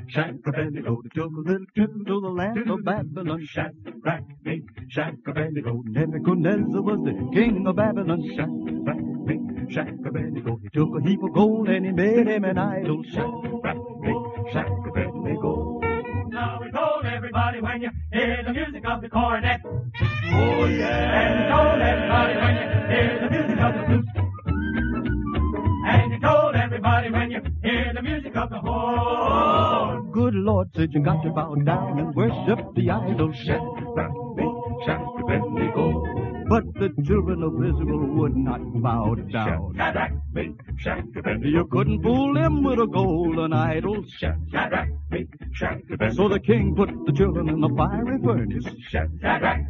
Shack-a-Bendigo, 0.08 1.02
they 1.02 1.08
took 1.14 1.32
a 1.32 1.40
little 1.40 1.66
trip 1.76 1.90
to 2.06 2.20
the 2.20 2.28
land 2.28 2.70
of 2.70 2.84
Babylon. 2.84 3.44
Shack-a-Rack, 3.46 4.24
big 4.42 4.62
Nebuchadnezzar 4.88 6.82
was 6.82 7.00
the 7.04 7.30
king 7.32 7.66
of 7.66 7.76
Babylon. 7.76 8.22
Shack-a-Rack, 8.34 9.02
big 9.26 9.40
He 10.62 10.68
took 10.70 10.90
a 10.96 11.08
heap 11.08 11.22
of 11.22 11.32
gold 11.34 11.68
and 11.68 11.86
he 11.86 11.92
made 11.92 12.26
him 12.26 12.44
an 12.44 12.58
idol. 12.58 13.02
Shack-a-Rack, 13.04 13.78
big 14.02 14.52
Shack-a-Bendigo. 14.52 15.89
Now 16.40 16.58
we 16.58 16.70
told 16.70 17.04
everybody 17.04 17.60
when 17.60 17.82
you 17.82 17.90
hear 18.14 18.42
the 18.46 18.54
music 18.54 18.82
of 18.88 19.02
the 19.02 19.10
cornet. 19.10 19.60
Oh 19.62 20.64
yeah. 20.64 21.20
And 21.20 21.30
you 21.38 21.44
told 21.52 21.80
everybody 21.92 22.34
when 22.40 22.54
you 22.60 22.66
hear 22.92 23.18
the 23.20 23.28
music 23.36 23.58
of 23.60 23.72
the 23.76 23.82
flute. 23.84 24.08
And 25.86 26.12
you 26.12 26.20
told 26.20 26.54
everybody 26.54 27.10
when 27.10 27.30
you 27.30 27.40
hear 27.62 27.92
the 27.94 28.00
music 28.00 28.34
of 28.36 28.48
the 28.48 28.58
horn. 28.58 30.10
Good 30.12 30.34
Lord 30.34 30.68
said 30.74 30.94
you 30.94 31.02
got 31.02 31.22
to 31.24 31.30
bow 31.30 31.56
down 31.56 31.98
and 31.98 32.14
worship 32.14 32.74
the 32.74 32.90
idol. 32.90 33.32
Shack-a-Rack, 33.34 34.12
big 34.36 34.54
Shack-a-Bendigo. 34.86 36.29
But 36.50 36.64
the 36.74 36.88
children 37.06 37.44
of 37.44 37.54
Israel 37.64 38.06
would 38.18 38.36
not 38.36 38.60
bow 38.82 39.14
down. 39.14 39.72
Shadrach. 39.76 40.10
You 41.44 41.64
couldn't 41.70 42.02
fool 42.02 42.34
them 42.34 42.64
with 42.64 42.80
a 42.80 42.88
golden 42.88 43.52
idol. 43.52 44.04
Shadrach. 44.18 44.88
So 46.12 46.28
the 46.28 46.40
king 46.40 46.74
put 46.74 46.90
the 47.06 47.12
children 47.12 47.48
in 47.50 47.60
the 47.60 47.68
fiery 47.68 48.18
furnace. 48.24 48.66
Shadrach. 48.88 49.60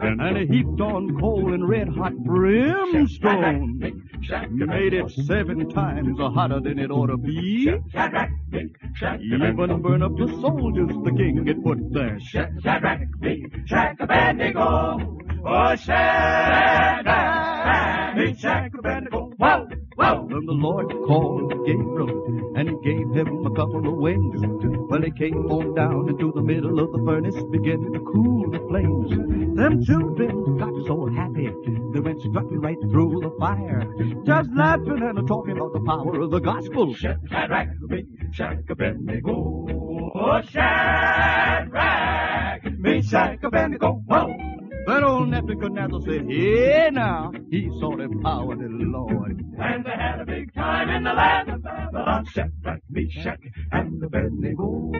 And 0.00 0.36
he 0.38 0.46
heaped 0.58 0.80
on 0.80 1.18
coal 1.18 1.52
and 1.52 1.68
red 1.68 1.88
hot 1.88 2.14
brimstone. 2.14 3.80
Made 4.50 4.94
it 4.94 5.10
seven 5.10 5.68
times 5.68 6.16
hotter 6.20 6.60
than 6.60 6.78
it 6.78 6.92
ought 6.92 7.08
to 7.08 7.16
be. 7.16 7.72
Shadrach. 7.90 8.30
Even 9.20 9.82
burn 9.82 10.02
up 10.04 10.16
the 10.16 10.28
soldiers 10.40 10.94
the 11.02 11.10
king 11.10 11.44
had 11.44 11.64
put 11.64 11.92
there. 11.92 12.20
Shadrach, 12.20 13.00
big 15.42 15.48
Shack-a-Bendigo. 15.48 15.48
Oh, 15.48 15.74
Shadrach, 15.76 17.04
Shack-a-Bendigo. 18.38 19.30
Whoa, 19.38 19.66
whoa. 19.96 20.26
Then 20.28 20.46
the 20.46 20.52
Lord 20.52 20.88
called 21.06 21.50
Gabriel, 21.66 22.54
and 22.56 22.68
he 22.68 22.76
gave 22.82 23.10
him 23.14 23.46
a 23.46 23.50
couple 23.54 23.86
of 23.86 23.94
wings. 23.96 24.40
Well, 24.88 25.02
he 25.02 25.10
came 25.12 25.50
on 25.50 25.74
down 25.74 26.08
into 26.08 26.32
the 26.34 26.42
middle 26.42 26.78
of 26.78 26.92
the 26.92 26.98
furnace, 27.04 27.36
beginning 27.50 27.92
to 27.92 28.00
cool 28.00 28.50
the 28.50 28.58
flames. 28.68 29.10
Them 29.56 29.84
children 29.84 30.56
got 30.58 30.72
so 30.86 31.06
happy, 31.14 31.50
they 31.92 32.00
went 32.00 32.20
strutting 32.20 32.60
right 32.60 32.78
through 32.90 33.20
the 33.20 33.30
fire, 33.38 33.84
just 34.24 34.50
laughing 34.54 35.02
and 35.02 35.28
talking 35.28 35.56
about 35.56 35.72
the 35.72 35.80
power 35.80 36.20
of 36.20 36.30
the 36.30 36.40
gospel. 36.40 36.94
Shadrach, 36.94 37.68
big 37.88 38.06
Shack-a-Bendigo. 38.32 39.66
Oh, 40.14 40.40
Shadrach, 40.42 42.62
big 42.80 43.04
Shack-a-Bendigo. 43.04 44.02
Whoa. 44.06 44.41
But 44.84 45.04
old 45.04 45.28
Nebuchadnezzar 45.28 46.00
said, 46.02 46.26
Hey 46.28 46.90
now, 46.92 47.30
he 47.50 47.68
saw 47.78 47.96
the 47.96 48.08
power 48.22 48.54
of 48.54 48.58
the 48.58 48.68
Lord. 48.68 49.40
And 49.58 49.84
they 49.84 49.90
had 49.90 50.20
a 50.20 50.26
big 50.26 50.52
time 50.54 50.88
in 50.90 51.04
the 51.04 51.12
land 51.12 51.50
of 51.50 51.62
Babylon. 51.62 52.24
Shadrach, 52.26 52.80
Meshach, 52.90 53.38
and 53.70 54.00
the 54.00 54.06
Abednego. 54.06 54.90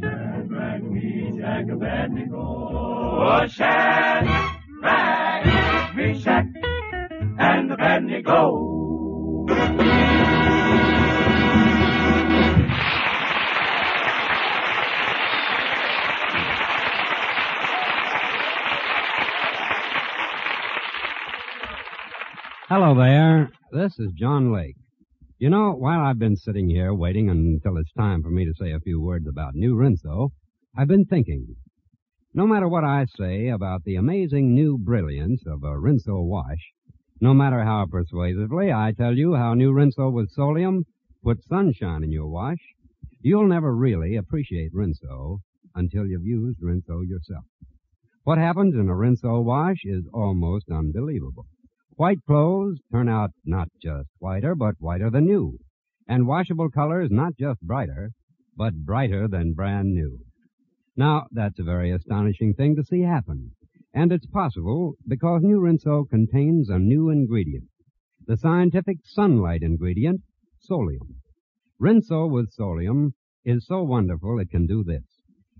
Shadrach, 0.00 0.82
Meshach, 0.82 1.68
Abednego. 1.72 2.36
Oh, 2.36 3.46
Shadrach, 3.48 4.30
Meshach, 5.96 6.46
and 7.38 7.70
the 7.70 7.74
Abednego. 7.74 8.70
Hello 22.76 22.92
there. 22.92 23.52
This 23.70 24.00
is 24.00 24.10
John 24.14 24.52
Lake. 24.52 24.74
You 25.38 25.48
know, 25.48 25.74
while 25.74 26.00
I've 26.00 26.18
been 26.18 26.34
sitting 26.34 26.68
here 26.68 26.92
waiting 26.92 27.30
until 27.30 27.76
it's 27.76 27.92
time 27.92 28.20
for 28.20 28.30
me 28.30 28.44
to 28.46 28.52
say 28.58 28.72
a 28.72 28.80
few 28.80 29.00
words 29.00 29.28
about 29.28 29.54
New 29.54 29.76
Rinso, 29.76 30.30
I've 30.76 30.88
been 30.88 31.04
thinking. 31.04 31.54
No 32.34 32.48
matter 32.48 32.66
what 32.66 32.82
I 32.82 33.06
say 33.16 33.46
about 33.46 33.84
the 33.84 33.94
amazing 33.94 34.56
new 34.56 34.76
brilliance 34.76 35.44
of 35.46 35.62
a 35.62 35.78
Rinso 35.78 36.20
wash, 36.26 36.72
no 37.20 37.32
matter 37.32 37.62
how 37.62 37.86
persuasively 37.88 38.72
I 38.72 38.90
tell 38.90 39.16
you 39.16 39.36
how 39.36 39.54
New 39.54 39.72
Rinso 39.72 40.12
with 40.12 40.34
Solium 40.36 40.82
puts 41.22 41.46
sunshine 41.46 42.02
in 42.02 42.10
your 42.10 42.26
wash, 42.26 42.58
you'll 43.20 43.46
never 43.46 43.72
really 43.72 44.16
appreciate 44.16 44.74
Rinso 44.74 45.38
until 45.76 46.06
you've 46.06 46.26
used 46.26 46.60
Rinso 46.60 47.06
yourself. 47.06 47.44
What 48.24 48.38
happens 48.38 48.74
in 48.74 48.88
a 48.88 48.96
Rinso 48.96 49.44
wash 49.44 49.82
is 49.84 50.02
almost 50.12 50.72
unbelievable. 50.72 51.46
White 51.96 52.24
clothes 52.26 52.80
turn 52.90 53.08
out 53.08 53.30
not 53.44 53.68
just 53.80 54.08
whiter, 54.18 54.56
but 54.56 54.74
whiter 54.80 55.10
than 55.10 55.26
new. 55.26 55.58
And 56.08 56.26
washable 56.26 56.68
colors 56.68 57.08
not 57.08 57.36
just 57.36 57.60
brighter, 57.60 58.10
but 58.56 58.84
brighter 58.84 59.28
than 59.28 59.52
brand 59.52 59.94
new. 59.94 60.18
Now, 60.96 61.28
that's 61.30 61.60
a 61.60 61.62
very 61.62 61.92
astonishing 61.92 62.54
thing 62.54 62.74
to 62.74 62.82
see 62.82 63.02
happen. 63.02 63.52
And 63.92 64.10
it's 64.10 64.26
possible 64.26 64.94
because 65.06 65.44
New 65.44 65.60
Rinso 65.60 66.04
contains 66.08 66.68
a 66.68 66.80
new 66.80 67.10
ingredient. 67.10 67.68
The 68.26 68.38
scientific 68.38 68.98
sunlight 69.04 69.62
ingredient, 69.62 70.22
solium. 70.68 71.20
Rinso 71.80 72.26
with 72.28 72.52
solium 72.56 73.12
is 73.44 73.66
so 73.66 73.84
wonderful 73.84 74.40
it 74.40 74.50
can 74.50 74.66
do 74.66 74.82
this. 74.82 75.04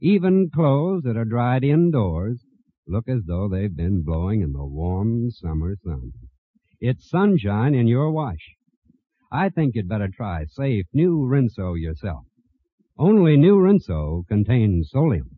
Even 0.01 0.51
clothes 0.51 1.05
that 1.05 1.17
are 1.17 1.25
dried 1.25 1.63
indoors 1.63 2.45
look 2.87 3.09
as 3.09 3.23
though 3.27 3.49
they've 3.49 3.75
been 3.75 4.03
blowing 4.03 4.43
in 4.43 4.53
the 4.53 4.65
warm 4.65 5.31
summer 5.31 5.77
sun. 5.85 6.13
It's 6.81 7.09
sunshine 7.09 7.75
in 7.75 7.87
your 7.87 8.11
wash. 8.11 8.57
I 9.33 9.49
think 9.49 9.75
you'd 9.75 9.89
better 9.89 10.09
try 10.09 10.45
safe 10.45 10.87
new 10.93 11.27
Rinso 11.27 11.75
yourself. 11.81 12.25
Only 12.99 13.37
new 13.37 13.57
Rinso 13.57 14.27
contains 14.29 14.91
solium. 14.95 15.31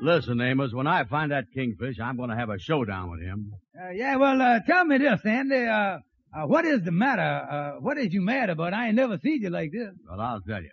Listen, 0.00 0.40
Amos, 0.40 0.74
when 0.74 0.86
I 0.86 1.04
find 1.04 1.30
that 1.30 1.52
kingfish, 1.54 2.00
I'm 2.00 2.16
going 2.16 2.30
to 2.30 2.36
have 2.36 2.50
a 2.50 2.58
showdown 2.58 3.10
with 3.10 3.20
him. 3.20 3.52
Uh, 3.78 3.90
yeah, 3.90 4.16
well, 4.16 4.40
uh, 4.40 4.60
tell 4.66 4.84
me 4.84 4.98
this, 4.98 5.20
Andy. 5.24 5.64
Uh, 5.66 5.98
uh, 6.34 6.46
what 6.46 6.64
is 6.66 6.82
the 6.82 6.92
matter? 6.92 7.22
Uh, 7.22 7.80
what 7.80 7.96
is 7.96 8.12
you 8.12 8.20
mad 8.20 8.50
about? 8.50 8.74
I 8.74 8.88
ain't 8.88 8.96
never 8.96 9.18
seen 9.18 9.40
you 9.40 9.50
like 9.50 9.70
this. 9.72 9.90
Well, 10.08 10.20
I'll 10.20 10.40
tell 10.42 10.62
you. 10.62 10.70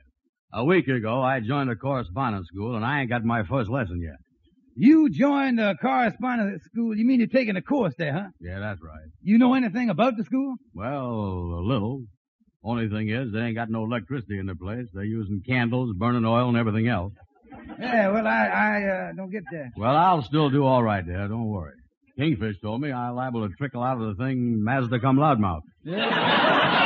A 0.52 0.66
week 0.66 0.88
ago, 0.88 1.22
I 1.22 1.40
joined 1.40 1.70
a 1.70 1.76
correspondence 1.76 2.48
school, 2.48 2.76
and 2.76 2.84
I 2.84 3.02
ain't 3.02 3.10
got 3.10 3.24
my 3.24 3.44
first 3.44 3.70
lesson 3.70 4.02
yet. 4.02 4.18
You 4.76 5.10
joined 5.10 5.60
the 5.60 5.76
correspondence 5.82 6.64
school. 6.64 6.96
You 6.98 7.06
mean 7.06 7.20
you're 7.20 7.28
taking 7.28 7.56
a 7.56 7.62
course 7.62 7.94
there, 7.98 8.14
huh? 8.14 8.28
Yeah, 8.42 8.60
that's 8.60 8.82
right. 8.82 9.08
You 9.22 9.38
know 9.38 9.54
anything 9.54 9.90
about 9.90 10.18
the 10.18 10.24
school? 10.24 10.56
Well, 10.74 11.00
a 11.00 11.64
little. 11.64 12.04
Only 12.64 12.90
thing 12.90 13.10
is, 13.10 13.32
they 13.32 13.40
ain't 13.40 13.56
got 13.56 13.70
no 13.70 13.86
electricity 13.86 14.40
in 14.40 14.46
the 14.48 14.56
place. 14.56 14.88
They're 14.94 15.04
using 15.04 15.42
candles, 15.48 15.96
burning 15.98 16.26
oil, 16.26 16.50
and 16.50 16.58
everything 16.58 16.88
else. 16.90 17.14
Yeah, 17.80 18.10
well, 18.10 18.28
I, 18.28 18.48
I, 18.48 18.84
uh, 18.84 19.12
don't 19.16 19.32
get 19.32 19.44
that. 19.52 19.70
Well, 19.78 19.96
I'll 19.96 20.24
still 20.24 20.50
do 20.50 20.66
all 20.66 20.84
right 20.84 21.06
there. 21.06 21.28
Don't 21.28 21.48
worry. 21.48 21.74
Kingfish 22.20 22.60
told 22.62 22.82
me 22.82 22.92
I'm 22.92 23.16
liable 23.16 23.48
to 23.48 23.56
trickle 23.56 23.82
out 23.82 24.02
of 24.02 24.18
the 24.18 24.24
thing 24.24 24.62
Mazda 24.64 25.00
come 25.00 25.18
loudmouth. 25.18 25.62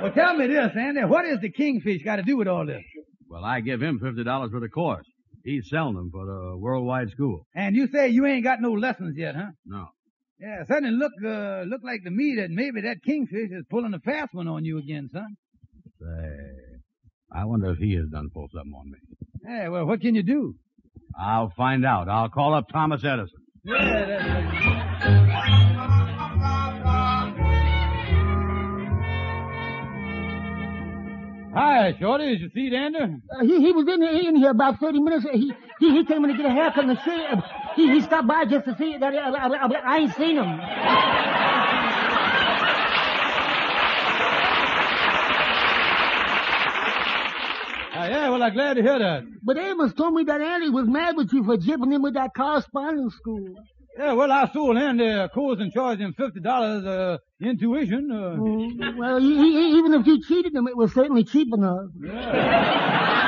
Well, 0.00 0.12
tell 0.12 0.36
me 0.36 0.46
this, 0.46 0.70
Andy. 0.78 1.00
What 1.04 1.24
is 1.26 1.40
the 1.40 1.50
kingfish 1.50 2.04
got 2.04 2.16
to 2.16 2.22
do 2.22 2.36
with 2.36 2.46
all 2.46 2.64
this? 2.64 2.84
Well, 3.28 3.44
I 3.44 3.60
give 3.60 3.82
him 3.82 3.98
fifty 3.98 4.22
dollars 4.22 4.52
for 4.52 4.60
the 4.60 4.68
course. 4.68 5.04
He's 5.44 5.68
selling 5.68 5.96
them 5.96 6.10
for 6.12 6.24
the 6.24 6.56
worldwide 6.56 7.10
school. 7.10 7.46
And 7.52 7.74
you 7.74 7.88
say 7.88 8.08
you 8.08 8.24
ain't 8.24 8.44
got 8.44 8.60
no 8.60 8.72
lessons 8.74 9.16
yet, 9.18 9.34
huh? 9.34 9.50
No. 9.66 9.88
Yeah, 10.38 10.62
certainly 10.68 10.94
look, 10.94 11.10
uh, 11.24 11.62
look 11.62 11.80
like 11.82 12.04
to 12.04 12.10
me 12.10 12.36
that 12.36 12.50
maybe 12.50 12.82
that 12.82 13.02
kingfish 13.04 13.50
is 13.50 13.64
pulling 13.68 13.92
a 13.92 13.98
fast 13.98 14.32
one 14.32 14.46
on 14.46 14.64
you 14.64 14.78
again, 14.78 15.08
son. 15.12 15.36
Say, 16.00 16.36
I 17.32 17.44
wonder 17.44 17.72
if 17.72 17.78
he 17.78 17.94
has 17.96 18.06
done 18.12 18.28
pull 18.32 18.46
something 18.54 18.72
on 18.72 18.90
me. 18.92 18.98
Hey, 19.44 19.68
well, 19.68 19.84
what 19.84 20.00
can 20.00 20.14
you 20.14 20.22
do? 20.22 20.54
I'll 21.16 21.52
find 21.56 21.84
out. 21.84 22.08
I'll 22.08 22.28
call 22.28 22.54
up 22.54 22.68
Thomas 22.72 23.02
Edison. 23.04 23.38
Yeah, 23.64 24.06
that's 24.06 25.38
Hi, 31.54 31.96
Shorty. 31.98 32.34
Is 32.34 32.40
your 32.40 32.50
seat, 32.50 32.72
Andy? 32.72 32.98
Uh, 32.98 33.40
he 33.40 33.60
he 33.60 33.72
was 33.72 33.88
in 33.88 34.02
here, 34.02 34.28
in 34.28 34.36
here 34.36 34.50
about 34.50 34.78
thirty 34.78 35.00
minutes. 35.00 35.26
He 35.32 35.52
he 35.80 35.90
he 35.96 36.04
came 36.04 36.24
in 36.24 36.30
to 36.30 36.36
get 36.36 36.46
a 36.46 36.50
haircut 36.50 36.84
and 36.84 36.98
see. 37.04 37.26
Uh, 37.30 37.40
he 37.74 37.92
he 37.94 38.00
stopped 38.02 38.28
by 38.28 38.44
just 38.44 38.66
to 38.66 38.76
see 38.76 38.96
that. 38.98 39.14
I, 39.14 39.30
I, 39.30 39.46
I, 39.48 39.94
I 39.94 39.96
ain't 39.98 40.14
seen 40.14 40.36
him. 40.36 40.60
Yeah, 48.06 48.28
well, 48.30 48.42
I'm 48.42 48.52
glad 48.52 48.74
to 48.74 48.82
hear 48.82 48.98
that. 48.98 49.24
But 49.42 49.58
Amos 49.58 49.94
told 49.94 50.14
me 50.14 50.24
that 50.24 50.40
Andy 50.40 50.70
was 50.70 50.86
mad 50.86 51.16
with 51.16 51.32
you 51.32 51.44
for 51.44 51.56
jipping 51.56 51.92
him 51.92 52.02
with 52.02 52.14
that 52.14 52.30
correspondence 52.36 53.14
school. 53.14 53.54
Yeah, 53.96 54.12
well, 54.12 54.30
I 54.30 54.48
sold 54.52 54.76
Andy 54.76 55.06
a 55.06 55.28
course 55.28 55.58
and 55.60 55.72
charged 55.72 56.00
him 56.00 56.14
fifty 56.14 56.38
dollars 56.40 56.84
uh, 56.84 57.18
in 57.40 57.58
tuition. 57.58 58.10
Uh, 58.12 58.36
Mm, 58.38 58.96
well, 58.96 59.18
he, 59.18 59.36
he, 59.36 59.78
even 59.78 59.92
if 59.94 60.06
you 60.06 60.22
cheated 60.22 60.54
him, 60.54 60.68
it 60.68 60.76
was 60.76 60.92
certainly 60.94 61.24
cheap 61.24 61.48
enough. 61.52 61.86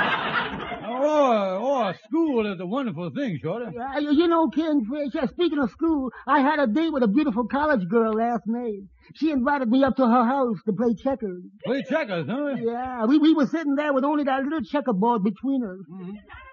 oh, 1.02 1.58
oh, 1.62 1.92
school 2.06 2.52
is 2.52 2.60
a 2.60 2.66
wonderful 2.66 3.10
thing, 3.10 3.38
Shorty. 3.42 3.76
Uh, 3.76 3.98
you 3.98 4.28
know, 4.28 4.48
Kingfish, 4.48 5.14
uh, 5.16 5.26
speaking 5.28 5.58
of 5.58 5.70
school, 5.70 6.10
I 6.26 6.40
had 6.40 6.58
a 6.58 6.66
date 6.66 6.92
with 6.92 7.02
a 7.02 7.08
beautiful 7.08 7.46
college 7.46 7.88
girl 7.88 8.12
last 8.14 8.42
night. 8.46 8.82
She 9.14 9.30
invited 9.30 9.68
me 9.68 9.82
up 9.84 9.96
to 9.96 10.06
her 10.06 10.24
house 10.24 10.56
to 10.66 10.72
play 10.72 10.94
checkers. 10.94 11.42
Play 11.64 11.82
checkers, 11.88 12.26
huh? 12.28 12.54
Yeah, 12.60 13.06
we, 13.06 13.18
we 13.18 13.34
were 13.34 13.46
sitting 13.46 13.74
there 13.74 13.92
with 13.92 14.04
only 14.04 14.24
that 14.24 14.42
little 14.42 14.62
checkerboard 14.62 15.24
between 15.24 15.64
us. 15.64 15.78
Mm-hmm. 15.90 16.12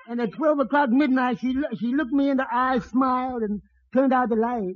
And 0.09 0.21
at 0.21 0.31
12 0.33 0.59
o'clock 0.59 0.89
midnight, 0.89 1.39
she, 1.39 1.55
she 1.79 1.87
looked 1.87 2.13
me 2.13 2.29
in 2.29 2.37
the 2.37 2.45
eyes, 2.51 2.83
smiled, 2.85 3.43
and 3.43 3.61
turned 3.93 4.13
out 4.13 4.29
the 4.29 4.35
light. 4.35 4.75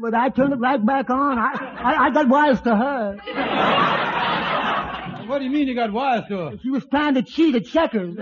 But 0.00 0.14
I 0.14 0.28
turned 0.28 0.52
it 0.52 0.56
right 0.56 0.84
back 0.84 1.08
on. 1.10 1.38
I, 1.38 1.52
I, 1.52 2.06
I 2.06 2.10
got 2.10 2.28
wise 2.28 2.60
to 2.62 2.76
her. 2.76 4.42
What 5.26 5.38
do 5.38 5.44
you 5.44 5.50
mean 5.50 5.66
you 5.68 5.74
got 5.74 5.92
wise 5.92 6.22
to 6.28 6.36
her? 6.36 6.52
She 6.62 6.70
was 6.70 6.84
trying 6.90 7.14
to 7.14 7.22
cheat 7.22 7.54
at 7.54 7.64
checkers. 7.66 8.14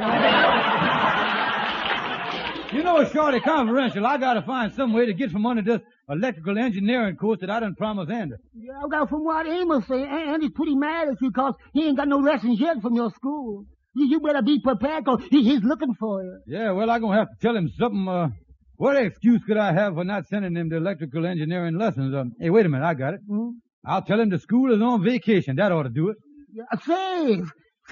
You 2.72 2.82
know, 2.82 2.96
it's 2.98 3.12
Shorty, 3.12 3.38
confidential, 3.38 4.04
I 4.04 4.16
gotta 4.18 4.42
find 4.42 4.74
some 4.74 4.92
way 4.92 5.06
to 5.06 5.14
get 5.14 5.30
from 5.30 5.46
under 5.46 5.62
this 5.62 5.80
electrical 6.08 6.58
engineering 6.58 7.14
course 7.16 7.38
that 7.40 7.48
I 7.50 7.60
done 7.60 7.76
promised 7.76 8.10
Andy. 8.10 8.34
Yeah, 8.52 8.72
well, 8.88 9.06
from 9.06 9.22
what 9.24 9.46
Amos 9.46 9.86
say, 9.86 10.02
An- 10.02 10.28
Andy's 10.34 10.50
pretty 10.50 10.74
mad 10.74 11.06
at 11.08 11.14
you 11.20 11.30
because 11.30 11.54
he 11.72 11.86
ain't 11.86 11.96
got 11.96 12.08
no 12.08 12.18
lessons 12.18 12.58
yet 12.58 12.80
from 12.82 12.94
your 12.94 13.10
school. 13.12 13.64
You, 13.94 14.06
you 14.08 14.20
better 14.20 14.42
be 14.42 14.60
prepared 14.60 15.04
because 15.04 15.22
he, 15.30 15.44
he's 15.44 15.62
looking 15.62 15.94
for 15.94 16.24
you. 16.24 16.40
Yeah, 16.48 16.72
well, 16.72 16.90
I'm 16.90 17.00
gonna 17.00 17.16
have 17.16 17.28
to 17.28 17.36
tell 17.40 17.56
him 17.56 17.68
something, 17.78 18.08
uh, 18.08 18.30
what 18.76 18.96
excuse 18.96 19.40
could 19.46 19.56
I 19.56 19.72
have 19.72 19.94
for 19.94 20.02
not 20.04 20.26
sending 20.26 20.56
him 20.56 20.68
to 20.70 20.76
electrical 20.78 21.26
engineering 21.26 21.78
lessons? 21.78 22.12
Um, 22.12 22.32
hey, 22.40 22.50
wait 22.50 22.66
a 22.66 22.68
minute, 22.68 22.84
I 22.84 22.94
got 22.94 23.14
it. 23.14 23.20
Hmm? 23.28 23.50
I'll 23.86 24.02
tell 24.02 24.18
him 24.18 24.30
the 24.30 24.40
school 24.40 24.74
is 24.74 24.82
on 24.82 25.04
vacation. 25.04 25.56
That 25.56 25.70
ought 25.70 25.84
to 25.84 25.90
do 25.90 26.08
it. 26.08 26.16
Yeah, 26.54 26.62
say, 26.86 27.42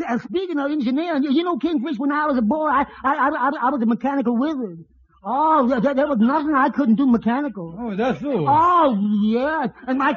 uh, 0.08 0.18
speaking 0.18 0.56
of 0.60 0.70
engineering, 0.70 1.24
you, 1.24 1.42
know, 1.42 1.58
Kingfish, 1.58 1.98
when 1.98 2.12
I 2.12 2.26
was 2.26 2.38
a 2.38 2.42
boy, 2.42 2.68
I, 2.68 2.84
I, 3.02 3.28
I, 3.28 3.50
I, 3.60 3.70
was 3.70 3.82
a 3.82 3.86
mechanical 3.86 4.36
wizard. 4.38 4.78
Oh, 5.24 5.66
there, 5.80 5.94
there- 5.94 6.06
was 6.06 6.18
nothing 6.20 6.54
I 6.54 6.70
couldn't 6.70 6.94
do 6.94 7.06
mechanical. 7.06 7.76
Oh, 7.76 7.96
that's 7.96 8.20
so. 8.20 8.46
Oh, 8.48 8.96
yeah. 9.24 9.66
And 9.88 9.98
my, 9.98 10.12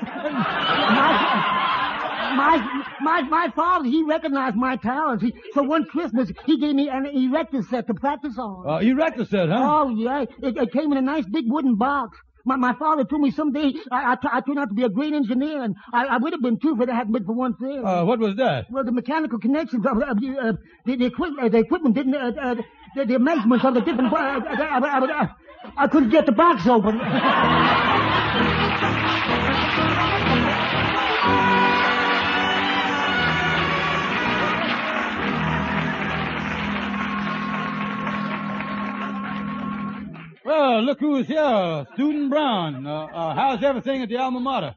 my, 2.36 2.84
my, 3.02 3.22
my 3.24 3.52
father, 3.56 3.86
he 3.86 4.04
recognized 4.04 4.56
my 4.56 4.75
talents. 4.75 5.24
He, 5.24 5.34
so 5.54 5.64
one 5.64 5.86
Christmas, 5.86 6.32
he 6.46 6.60
gave 6.60 6.75
me 6.75 6.88
an 6.90 7.08
erector 7.08 7.64
set 7.64 7.88
to 7.88 7.96
practice 7.96 8.38
on. 8.38 8.70
Uh, 8.70 8.78
erector 8.78 9.25
set, 9.25 9.50
huh? 9.50 9.58
Oh, 9.60 9.90
yeah. 9.90 10.22
It, 10.22 10.56
it 10.56 10.72
came 10.72 10.92
in 10.92 11.00
a 11.00 11.02
nice 11.02 11.25
big 11.25 11.46
wooden 11.48 11.78
box. 11.78 12.16
My, 12.46 12.56
my 12.56 12.74
father 12.75 13.04
told 13.04 13.22
me 13.24 13.32
someday 13.32 13.74
I, 13.92 14.18
I, 14.32 14.42
turned 14.42 14.60
out 14.60 14.70
to 14.70 14.75
be 14.75 14.84
a 14.84 14.90
great 14.90 15.14
engineer, 15.14 15.64
and 15.64 15.75
I, 15.92 16.06
I 16.06 16.18
would 16.18 16.32
have 16.32 16.42
been 16.44 16.60
too 16.60 16.75
if 16.75 16.82
it 16.82 16.90
hadn't 16.94 17.12
been 17.12 17.25
for 17.25 17.34
one 17.34 17.56
thing. 17.56 17.84
Uh, 17.84 18.06
what 18.06 18.20
was 18.20 18.36
that? 18.38 18.70
Well, 18.72 18.84
the 18.84 18.92
mechanical 18.92 19.40
connections 19.40 19.84
of 19.86 19.98
uh, 19.98 20.14
the, 20.14 20.38
uh, 20.40 20.54
the, 20.86 20.96
the, 20.96 21.06
equip- 21.06 21.40
uh, 21.42 21.50
the 21.50 21.58
equipment 21.58 21.96
didn't, 21.96 22.14
uh, 22.16 22.32
uh, 22.40 22.56
the, 22.96 23.06
the 23.06 23.20
measurements 23.20 23.66
of 23.66 23.74
the 23.74 23.82
different, 23.82 24.14
uh, 24.14 24.16
uh, 24.16 24.20
uh, 24.20 24.80
uh, 24.80 25.08
uh, 25.08 25.28
I 25.75 25.88
couldn't 25.88 26.12
get 26.12 26.28
the 26.28 26.32
box 26.34 26.68
open. 26.68 27.00
Well, 40.46 40.84
look 40.84 41.00
who's 41.00 41.25
here. 41.25 41.88
Student 41.96 42.30
Brown. 42.30 42.86
Uh, 42.86 43.06
uh, 43.06 43.34
how's 43.34 43.64
everything 43.64 44.04
at 44.04 44.10
the 44.10 44.18
alma 44.18 44.40
mater? 44.40 44.75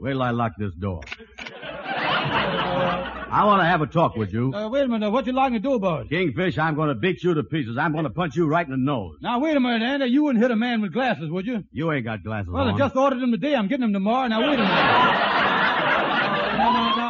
Wait 0.00 0.12
till 0.12 0.22
I 0.22 0.30
lock 0.30 0.52
this 0.58 0.72
door. 0.74 1.02
I 1.46 3.42
want 3.44 3.60
to 3.60 3.66
have 3.66 3.82
a 3.82 3.86
talk 3.86 4.16
with 4.16 4.32
you. 4.32 4.54
Uh, 4.54 4.70
wait 4.70 4.84
a 4.84 4.88
minute. 4.88 5.10
What 5.10 5.26
you 5.26 5.34
locking 5.34 5.54
to 5.56 5.60
do 5.60 5.74
about? 5.74 6.06
it? 6.06 6.08
Kingfish, 6.10 6.56
I'm 6.56 6.74
going 6.74 6.88
to 6.88 6.94
beat 6.94 7.22
you 7.22 7.34
to 7.34 7.42
pieces. 7.42 7.76
I'm 7.76 7.92
going 7.92 8.04
to 8.04 8.10
punch 8.10 8.34
you 8.34 8.46
right 8.46 8.64
in 8.64 8.70
the 8.70 8.78
nose. 8.78 9.16
Now, 9.20 9.40
wait 9.40 9.54
a 9.56 9.60
minute, 9.60 9.82
Andy. 9.82 10.06
You 10.06 10.24
wouldn't 10.24 10.42
hit 10.42 10.50
a 10.50 10.56
man 10.56 10.80
with 10.80 10.94
glasses, 10.94 11.30
would 11.30 11.46
you? 11.46 11.64
You 11.70 11.92
ain't 11.92 12.06
got 12.06 12.24
glasses 12.24 12.50
Well, 12.50 12.74
I 12.74 12.78
just 12.78 12.96
ordered 12.96 13.20
them 13.20 13.30
today. 13.30 13.54
I'm 13.54 13.68
getting 13.68 13.82
them 13.82 13.92
tomorrow. 13.92 14.26
Now, 14.28 14.40
wait 14.40 14.58
a 14.58 14.62
minute. 14.62 15.33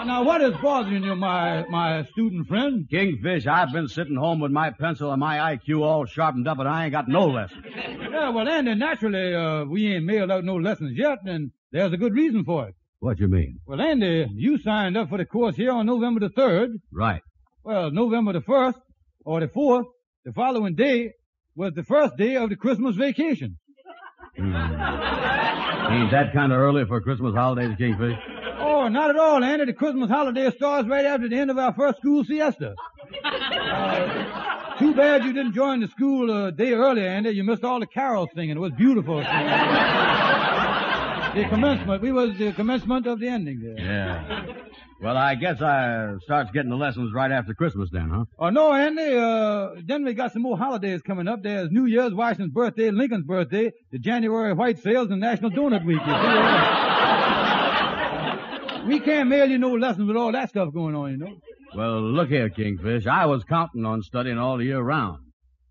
Now, 0.05 0.23
what 0.23 0.43
is 0.43 0.55
bothering 0.63 1.03
you, 1.03 1.17
my, 1.17 1.65
my 1.69 2.05
student 2.05 2.47
friend? 2.47 2.89
Kingfish, 2.91 3.47
I've 3.47 3.73
been 3.73 3.89
sitting 3.89 4.17
home 4.17 4.41
with 4.41 4.51
my 4.51 4.71
pencil 4.71 5.11
and 5.11 5.21
my 5.21 5.57
IQ 5.57 5.83
all 5.83 6.05
sharpened 6.07 6.47
up, 6.47 6.59
and 6.59 6.69
I 6.69 6.85
ain't 6.85 6.93
got 6.93 7.09
no 7.09 7.27
lessons. 7.27 7.65
Yeah, 7.75 8.31
well, 8.31 8.49
Andy, 8.49 8.75
naturally, 8.75 9.35
uh, 9.35 9.65
we 9.65 9.95
ain't 9.95 10.05
mailed 10.05 10.31
out 10.31 10.45
no 10.45 10.57
lessons 10.57 10.97
yet, 10.97 11.19
and 11.25 11.51
there's 11.73 11.93
a 11.93 11.97
good 11.97 12.15
reason 12.15 12.45
for 12.45 12.69
it. 12.69 12.75
What 13.01 13.19
do 13.19 13.25
you 13.25 13.29
mean? 13.29 13.61
Well, 13.67 13.81
Andy, 13.81 14.27
you 14.35 14.59
signed 14.59 14.97
up 14.97 15.09
for 15.09 15.19
the 15.19 15.25
course 15.25 15.57
here 15.57 15.73
on 15.73 15.87
November 15.87 16.21
the 16.21 16.31
3rd. 16.31 16.81
Right. 16.93 17.23
Well, 17.63 17.91
November 17.91 18.33
the 18.33 18.41
1st 18.41 18.81
or 19.25 19.41
the 19.41 19.49
4th, 19.49 19.85
the 20.25 20.33
following 20.33 20.75
day 20.75 21.13
was 21.57 21.73
the 21.75 21.83
first 21.83 22.17
day 22.17 22.37
of 22.37 22.51
the 22.51 22.57
Christmas 22.57 22.97
vacation. 22.97 23.59
Hmm. 24.37 24.55
Ain't 24.55 26.11
that 26.11 26.33
kind 26.33 26.53
of 26.53 26.59
early 26.59 26.85
for 26.87 27.01
Christmas 27.01 27.35
holidays, 27.35 27.77
Kingfish? 27.79 28.19
Oh, 28.59 28.89
not 28.89 29.11
at 29.11 29.17
all, 29.17 29.43
Andy. 29.43 29.67
The 29.67 29.73
Christmas 29.73 30.09
holiday 30.11 30.51
starts 30.51 30.89
right 30.89 31.05
after 31.05 31.29
the 31.29 31.37
end 31.37 31.51
of 31.51 31.59
our 31.59 31.75
first 31.75 31.99
school 31.99 32.25
siesta. 32.25 32.75
Uh, 33.25 34.79
too 34.79 34.95
bad 34.95 35.25
you 35.25 35.33
didn't 35.33 35.55
join 35.55 35.81
the 35.81 35.89
school 35.89 36.47
a 36.47 36.53
day 36.53 36.73
earlier, 36.73 37.07
Andy. 37.07 37.31
You 37.31 37.45
missed 37.45 37.65
all 37.65 37.81
the 37.81 37.87
carols 37.87 38.29
singing. 38.35 38.57
It 38.57 38.61
was 38.61 38.73
beautiful. 38.73 39.17
the 39.19 39.25
commencement. 41.49 42.03
We 42.03 42.13
was 42.13 42.37
the 42.39 42.53
commencement 42.53 43.07
of 43.07 43.21
the 43.21 43.29
ending 43.29 43.61
there. 43.61 43.79
Yeah. 43.79 44.47
Well, 45.01 45.17
I 45.17 45.35
guess 45.35 45.61
I 45.61 46.15
starts 46.23 46.51
getting 46.53 46.71
the 46.71 46.77
lessons 46.77 47.13
right 47.13 47.31
after 47.31 47.53
Christmas 47.55 47.91
then, 47.93 48.09
huh? 48.11 48.25
Oh, 48.39 48.51
no, 48.51 48.73
Andy. 48.73 49.15
Uh, 49.17 49.81
then 49.85 50.05
we 50.05 50.15
got 50.15 50.33
some 50.33 50.43
more 50.43 50.57
holidays 50.57 51.03
coming 51.03 51.29
up. 51.29 51.43
There's 51.43 51.71
New 51.71 51.85
Year's, 51.87 52.15
Washington's 52.15 52.53
birthday, 52.53 52.91
Lincoln's 52.91 53.27
birthday, 53.27 53.73
the 53.93 53.99
January 53.99 54.55
White 54.55 54.83
Sales, 54.83 55.11
and 55.11 55.21
National 55.21 55.51
Donut 55.51 55.85
Week. 55.85 56.01
We 58.87 59.01
can't 59.01 59.29
mail 59.29 59.49
you 59.49 59.59
no 59.59 59.73
lessons 59.73 60.07
with 60.07 60.17
all 60.17 60.33
that 60.33 60.51
stuff 60.51 60.73
going 60.73 60.95
on, 60.95 61.11
you 61.13 61.17
know. 61.17 61.37
Well, 61.75 62.03
look 62.03 62.29
here, 62.29 62.51
Kingfish. 62.51 63.07
I 63.07 63.27
was 63.27 63.43
counting 63.45 63.85
on 63.85 64.03
studying 64.03 64.39
all 64.39 64.63
year 64.63 64.81
round. 64.81 65.19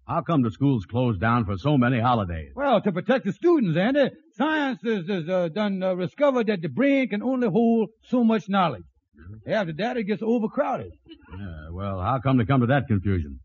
How 0.08 0.22
come 0.22 0.42
the 0.42 0.52
school's 0.52 0.86
closed 0.86 1.22
down 1.22 1.46
for 1.46 1.58
so 1.58 1.78
many 1.78 2.00
holidays? 2.00 2.52
Well, 2.56 2.82
to 2.82 2.92
protect 2.92 3.26
the 3.26 3.32
students, 3.32 3.78
Andy, 3.78 4.10
science 4.36 4.80
has, 4.84 5.08
has 5.08 5.30
uh, 5.30 5.48
done 5.48 5.82
uh, 5.82 5.96
discovered 5.96 6.48
that 6.48 6.62
the 6.62 6.68
brain 6.68 7.08
can 7.08 7.24
only 7.24 7.48
hold 7.48 7.90
so 8.10 8.24
much 8.24 8.50
knowledge. 8.50 8.84
After 9.48 9.74
that, 9.74 9.96
it 9.96 10.04
gets 10.04 10.22
overcrowded. 10.22 10.92
Yeah, 11.08 11.70
well, 11.72 12.02
how 12.02 12.20
come 12.20 12.40
to 12.40 12.46
come 12.46 12.62
to 12.62 12.68
that 12.68 12.88
confusion? 12.88 13.40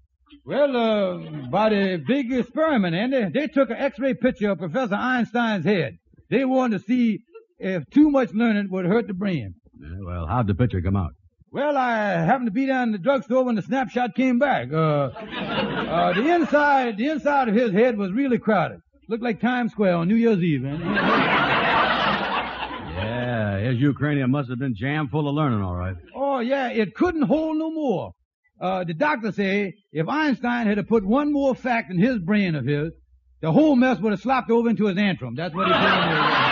Well, 0.44 0.76
uh, 0.76 1.48
by 1.50 1.68
the 1.68 2.02
big 2.06 2.32
experiment, 2.32 2.96
Andy, 2.96 3.30
they 3.32 3.46
took 3.46 3.70
an 3.70 3.76
X-ray 3.76 4.14
picture 4.14 4.50
of 4.50 4.58
Professor 4.58 4.94
Einstein's 4.94 5.64
head. 5.64 5.98
They 6.30 6.44
wanted 6.44 6.78
to 6.78 6.84
see 6.84 7.20
if 7.58 7.84
too 7.90 8.10
much 8.10 8.32
learning 8.32 8.68
would 8.70 8.84
hurt 8.86 9.06
the 9.06 9.14
brain. 9.14 9.54
Yeah, 9.80 9.88
well, 10.04 10.26
how'd 10.26 10.46
the 10.46 10.54
picture 10.54 10.80
come 10.80 10.96
out? 10.96 11.12
Well, 11.50 11.76
I 11.78 11.96
happened 12.24 12.46
to 12.46 12.52
be 12.52 12.66
down 12.66 12.88
in 12.88 12.92
the 12.92 12.98
drugstore 12.98 13.44
when 13.44 13.54
the 13.54 13.62
snapshot 13.62 14.14
came 14.14 14.38
back. 14.38 14.70
Uh, 14.70 14.76
uh, 14.76 16.12
the 16.12 16.28
inside, 16.34 16.98
the 16.98 17.08
inside 17.08 17.48
of 17.48 17.54
his 17.54 17.72
head 17.72 17.96
was 17.96 18.12
really 18.12 18.38
crowded. 18.38 18.80
Looked 19.08 19.22
like 19.22 19.40
Times 19.40 19.72
Square 19.72 19.94
on 19.96 20.08
New 20.08 20.16
Year's 20.16 20.40
Eve, 20.40 20.60
man. 20.60 20.80
Yeah, 22.98 23.58
his 23.60 23.80
Ukrainian 23.80 24.30
must 24.30 24.50
have 24.50 24.58
been 24.58 24.74
jammed 24.74 25.10
full 25.10 25.26
of 25.26 25.34
learning, 25.34 25.62
all 25.62 25.74
right. 25.74 25.96
Oh, 26.14 26.40
yeah, 26.40 26.68
it 26.70 26.94
couldn't 26.94 27.22
hold 27.22 27.56
no 27.56 27.70
more. 27.70 28.12
Uh, 28.60 28.84
the 28.84 28.92
doctor 28.92 29.32
say 29.32 29.72
if 29.92 30.06
Einstein 30.08 30.66
had 30.66 30.76
to 30.76 30.82
put 30.82 31.06
one 31.06 31.32
more 31.32 31.54
fact 31.54 31.90
in 31.90 31.98
his 31.98 32.18
brain 32.18 32.56
of 32.56 32.66
his, 32.66 32.90
the 33.40 33.52
whole 33.52 33.76
mess 33.76 33.98
would 34.00 34.12
have 34.12 34.20
slopped 34.20 34.50
over 34.50 34.68
into 34.68 34.86
his 34.86 34.96
antrum. 34.96 35.36
That's 35.36 35.54
what 35.54 35.68
he 35.68 35.72
said. 35.72 36.47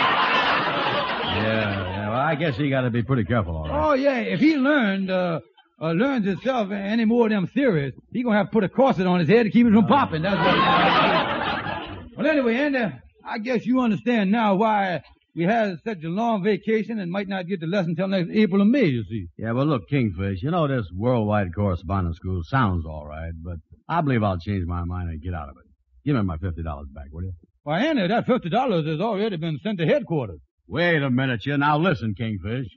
Yeah, 1.37 1.71
yeah, 1.71 2.09
well, 2.09 2.19
I 2.19 2.35
guess 2.35 2.55
he 2.57 2.69
got 2.69 2.81
to 2.81 2.89
be 2.89 3.03
pretty 3.03 3.23
careful, 3.23 3.55
all 3.55 3.67
right. 3.67 3.89
Oh, 3.89 3.93
yeah, 3.93 4.19
if 4.19 4.39
he 4.39 4.57
learned, 4.57 5.09
uh, 5.11 5.39
uh, 5.81 5.91
learns 5.91 6.25
himself 6.25 6.71
any 6.71 7.05
more 7.05 7.25
of 7.27 7.31
them 7.31 7.47
theories, 7.47 7.93
he 8.11 8.23
gonna 8.23 8.37
have 8.37 8.47
to 8.47 8.51
put 8.51 8.63
a 8.63 8.69
corset 8.69 9.05
on 9.05 9.19
his 9.19 9.29
head 9.29 9.43
to 9.43 9.49
keep 9.51 9.67
it 9.67 9.73
from 9.73 9.85
popping. 9.87 10.23
That's 10.23 10.37
what 10.37 12.17
Well, 12.17 12.27
anyway, 12.27 12.55
Andy, 12.55 12.95
I 13.23 13.37
guess 13.39 13.65
you 13.65 13.79
understand 13.81 14.31
now 14.31 14.55
why 14.55 15.03
we 15.35 15.43
had 15.43 15.75
such 15.85 16.03
a 16.03 16.09
long 16.09 16.43
vacation 16.43 16.99
and 16.99 17.11
might 17.11 17.27
not 17.27 17.47
get 17.47 17.59
the 17.59 17.67
lesson 17.67 17.95
till 17.95 18.07
next 18.07 18.29
April 18.33 18.61
or 18.61 18.65
May, 18.65 18.85
you 18.85 19.03
see. 19.03 19.27
Yeah, 19.37 19.51
well, 19.51 19.67
look, 19.67 19.87
Kingfish, 19.89 20.41
you 20.41 20.49
know 20.49 20.67
this 20.67 20.87
worldwide 20.95 21.53
correspondence 21.53 22.15
school 22.17 22.41
sounds 22.43 22.85
all 22.85 23.05
right, 23.05 23.31
but 23.43 23.57
I 23.87 24.01
believe 24.01 24.23
I'll 24.23 24.39
change 24.39 24.65
my 24.65 24.83
mind 24.83 25.09
and 25.09 25.21
get 25.21 25.35
out 25.35 25.49
of 25.49 25.55
it. 25.57 25.65
Give 26.05 26.15
me 26.15 26.23
my 26.23 26.37
$50 26.37 26.63
back, 26.93 27.05
will 27.11 27.23
you? 27.23 27.33
Why, 27.63 27.81
Andy, 27.81 28.07
that 28.07 28.25
fifty 28.25 28.47
dollars 28.49 28.87
has 28.87 29.01
already 29.01 29.35
been 29.35 29.59
sent 29.61 29.77
to 29.79 29.85
headquarters. 29.85 30.39
Wait 30.67 31.01
a 31.01 31.09
minute, 31.09 31.45
you. 31.45 31.57
Now 31.57 31.77
listen, 31.77 32.13
Kingfish. 32.13 32.67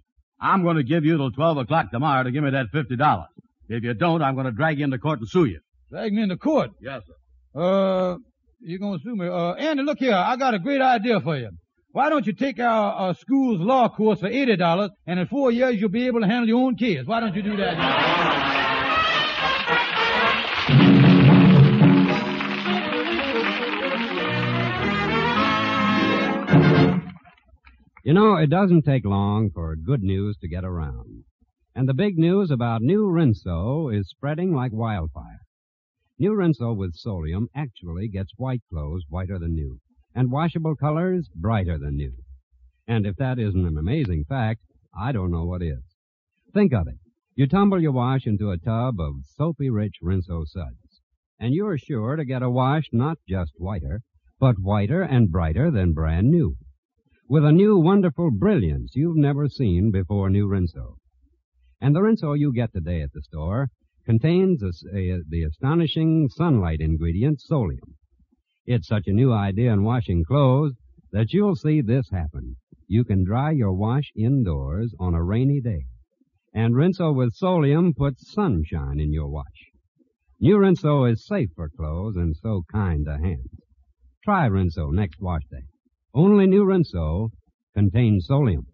I'm 0.40 0.62
going 0.62 0.76
to 0.76 0.82
give 0.82 1.04
you 1.04 1.16
till 1.16 1.30
12 1.30 1.58
o'clock 1.58 1.90
tomorrow 1.90 2.22
to 2.22 2.30
give 2.30 2.42
me 2.42 2.50
that 2.50 2.66
$50. 2.72 3.26
If 3.68 3.84
you 3.84 3.94
don't, 3.94 4.22
I'm 4.22 4.34
going 4.34 4.46
to 4.46 4.52
drag 4.52 4.78
you 4.78 4.84
into 4.84 4.98
court 4.98 5.18
and 5.20 5.28
sue 5.28 5.44
you. 5.44 5.60
Drag 5.90 6.12
me 6.12 6.22
into 6.22 6.36
court. 6.36 6.70
Yes, 6.80 7.02
sir. 7.06 7.14
Uh, 7.60 8.16
you're 8.60 8.78
gonna 8.78 8.98
sue 9.02 9.16
me. 9.16 9.26
Uh, 9.26 9.54
Andy, 9.54 9.82
look 9.82 9.98
here. 9.98 10.14
I 10.14 10.36
got 10.36 10.54
a 10.54 10.58
great 10.58 10.80
idea 10.80 11.20
for 11.20 11.36
you. 11.36 11.50
Why 11.92 12.08
don't 12.08 12.24
you 12.26 12.32
take 12.32 12.60
our, 12.60 12.92
our 12.92 13.14
school's 13.14 13.60
law 13.60 13.88
course 13.88 14.20
for 14.20 14.28
eighty 14.28 14.54
dollars, 14.54 14.90
and 15.06 15.18
in 15.18 15.26
four 15.26 15.50
years 15.50 15.80
you'll 15.80 15.88
be 15.88 16.06
able 16.06 16.20
to 16.20 16.26
handle 16.26 16.46
your 16.46 16.60
own 16.64 16.76
kids? 16.76 17.08
Why 17.08 17.18
don't 17.18 17.34
you 17.34 17.42
do 17.42 17.56
that? 17.56 18.49
You 28.02 28.14
know, 28.14 28.36
it 28.36 28.48
doesn't 28.48 28.86
take 28.86 29.04
long 29.04 29.50
for 29.50 29.76
good 29.76 30.02
news 30.02 30.38
to 30.38 30.48
get 30.48 30.64
around. 30.64 31.24
And 31.74 31.86
the 31.86 31.92
big 31.92 32.16
news 32.16 32.50
about 32.50 32.80
new 32.80 33.04
Rinso 33.04 33.94
is 33.94 34.08
spreading 34.08 34.54
like 34.54 34.72
wildfire. 34.72 35.40
New 36.18 36.32
Rinso 36.32 36.74
with 36.74 36.96
Solium 36.96 37.48
actually 37.54 38.08
gets 38.08 38.32
white 38.38 38.62
clothes 38.70 39.04
whiter 39.10 39.38
than 39.38 39.54
new, 39.54 39.80
and 40.14 40.30
washable 40.30 40.76
colors 40.76 41.28
brighter 41.34 41.76
than 41.76 41.96
new. 41.96 42.14
And 42.88 43.04
if 43.04 43.16
that 43.16 43.38
isn't 43.38 43.66
an 43.66 43.76
amazing 43.76 44.24
fact, 44.24 44.62
I 44.98 45.12
don't 45.12 45.30
know 45.30 45.44
what 45.44 45.62
is. 45.62 45.84
Think 46.54 46.72
of 46.72 46.88
it. 46.88 46.98
You 47.34 47.46
tumble 47.46 47.82
your 47.82 47.92
wash 47.92 48.26
into 48.26 48.50
a 48.50 48.56
tub 48.56 48.98
of 48.98 49.26
soapy 49.26 49.68
rich 49.68 49.98
Rinso 50.02 50.46
suds, 50.46 51.02
and 51.38 51.52
you're 51.52 51.76
sure 51.76 52.16
to 52.16 52.24
get 52.24 52.42
a 52.42 52.48
wash 52.48 52.88
not 52.92 53.18
just 53.28 53.52
whiter, 53.58 54.00
but 54.38 54.58
whiter 54.58 55.02
and 55.02 55.30
brighter 55.30 55.70
than 55.70 55.92
brand 55.92 56.30
new 56.30 56.56
with 57.30 57.44
a 57.44 57.52
new 57.52 57.78
wonderful 57.78 58.28
brilliance 58.28 58.96
you've 58.96 59.16
never 59.16 59.48
seen 59.48 59.88
before 59.92 60.28
new 60.28 60.48
Rinso. 60.48 60.96
And 61.80 61.94
the 61.94 62.00
Rinso 62.00 62.36
you 62.36 62.52
get 62.52 62.72
today 62.72 63.02
at 63.02 63.12
the 63.12 63.22
store 63.22 63.68
contains 64.04 64.64
a, 64.64 64.72
a, 64.92 65.20
the 65.28 65.44
astonishing 65.44 66.28
sunlight 66.28 66.80
ingredient 66.80 67.40
solium. 67.48 67.94
It's 68.66 68.88
such 68.88 69.04
a 69.06 69.12
new 69.12 69.32
idea 69.32 69.72
in 69.72 69.84
washing 69.84 70.24
clothes 70.24 70.74
that 71.12 71.32
you'll 71.32 71.54
see 71.54 71.80
this 71.80 72.10
happen. 72.10 72.56
You 72.88 73.04
can 73.04 73.22
dry 73.22 73.52
your 73.52 73.74
wash 73.74 74.10
indoors 74.16 74.92
on 74.98 75.14
a 75.14 75.22
rainy 75.22 75.60
day. 75.60 75.84
And 76.52 76.74
Rinso 76.74 77.14
with 77.14 77.38
solium 77.40 77.94
puts 77.94 78.32
sunshine 78.32 78.98
in 78.98 79.12
your 79.12 79.28
wash. 79.28 79.70
New 80.40 80.56
Rinso 80.56 81.04
is 81.08 81.24
safe 81.24 81.50
for 81.54 81.68
clothes 81.68 82.16
and 82.16 82.34
so 82.34 82.64
kind 82.72 83.04
to 83.04 83.18
hands. 83.18 83.60
Try 84.24 84.48
Rinso 84.48 84.92
next 84.92 85.20
wash 85.20 85.44
day. 85.48 85.62
Only 86.12 86.46
new 86.46 86.64
Rinso 86.64 87.30
contains 87.74 88.26
solium. 88.28 88.64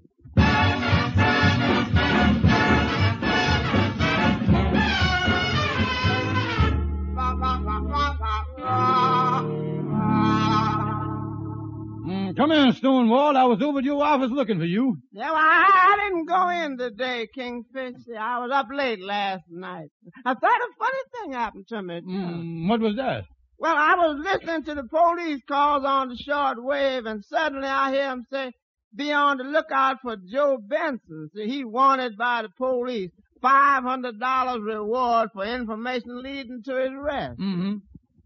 Mm, 12.06 12.36
come 12.36 12.52
in, 12.52 12.72
Stonewall. 12.72 13.36
I 13.36 13.44
was 13.44 13.60
over 13.60 13.80
at 13.80 13.84
your 13.84 14.02
office 14.02 14.30
looking 14.30 14.58
for 14.58 14.64
you. 14.64 14.96
Yeah, 15.12 15.30
well, 15.30 15.36
I 15.36 16.08
didn't 16.08 16.26
go 16.26 16.48
in 16.48 16.78
today, 16.78 17.28
Kingfish. 17.34 17.96
I 18.18 18.38
was 18.38 18.50
up 18.52 18.68
late 18.72 19.02
last 19.02 19.44
night. 19.50 19.90
I 20.24 20.32
thought 20.32 20.42
a 20.42 20.68
funny 20.78 20.98
thing 21.20 21.32
happened 21.32 21.68
to 21.68 21.82
me. 21.82 22.00
Mm, 22.00 22.68
what 22.68 22.80
was 22.80 22.96
that? 22.96 23.24
Well, 23.58 23.76
I 23.76 23.94
was 23.94 24.20
listening 24.22 24.64
to 24.64 24.74
the 24.74 24.88
police 24.88 25.40
calls 25.48 25.84
on 25.84 26.08
the 26.10 26.16
short 26.16 26.62
wave, 26.62 27.06
and 27.06 27.24
suddenly 27.24 27.68
I 27.68 27.92
hear 27.92 28.10
him 28.10 28.26
say, 28.30 28.52
be 28.94 29.12
on 29.12 29.38
the 29.38 29.44
lookout 29.44 29.98
for 30.02 30.16
Joe 30.16 30.58
Benson. 30.58 31.30
See, 31.34 31.48
he 31.48 31.64
wanted 31.64 32.16
by 32.16 32.42
the 32.42 32.48
police. 32.56 33.10
$500 33.42 34.64
reward 34.64 35.28
for 35.32 35.44
information 35.44 36.22
leading 36.22 36.62
to 36.64 36.74
his 36.76 36.90
arrest. 36.90 37.38
Mm-hmm. 37.38 37.76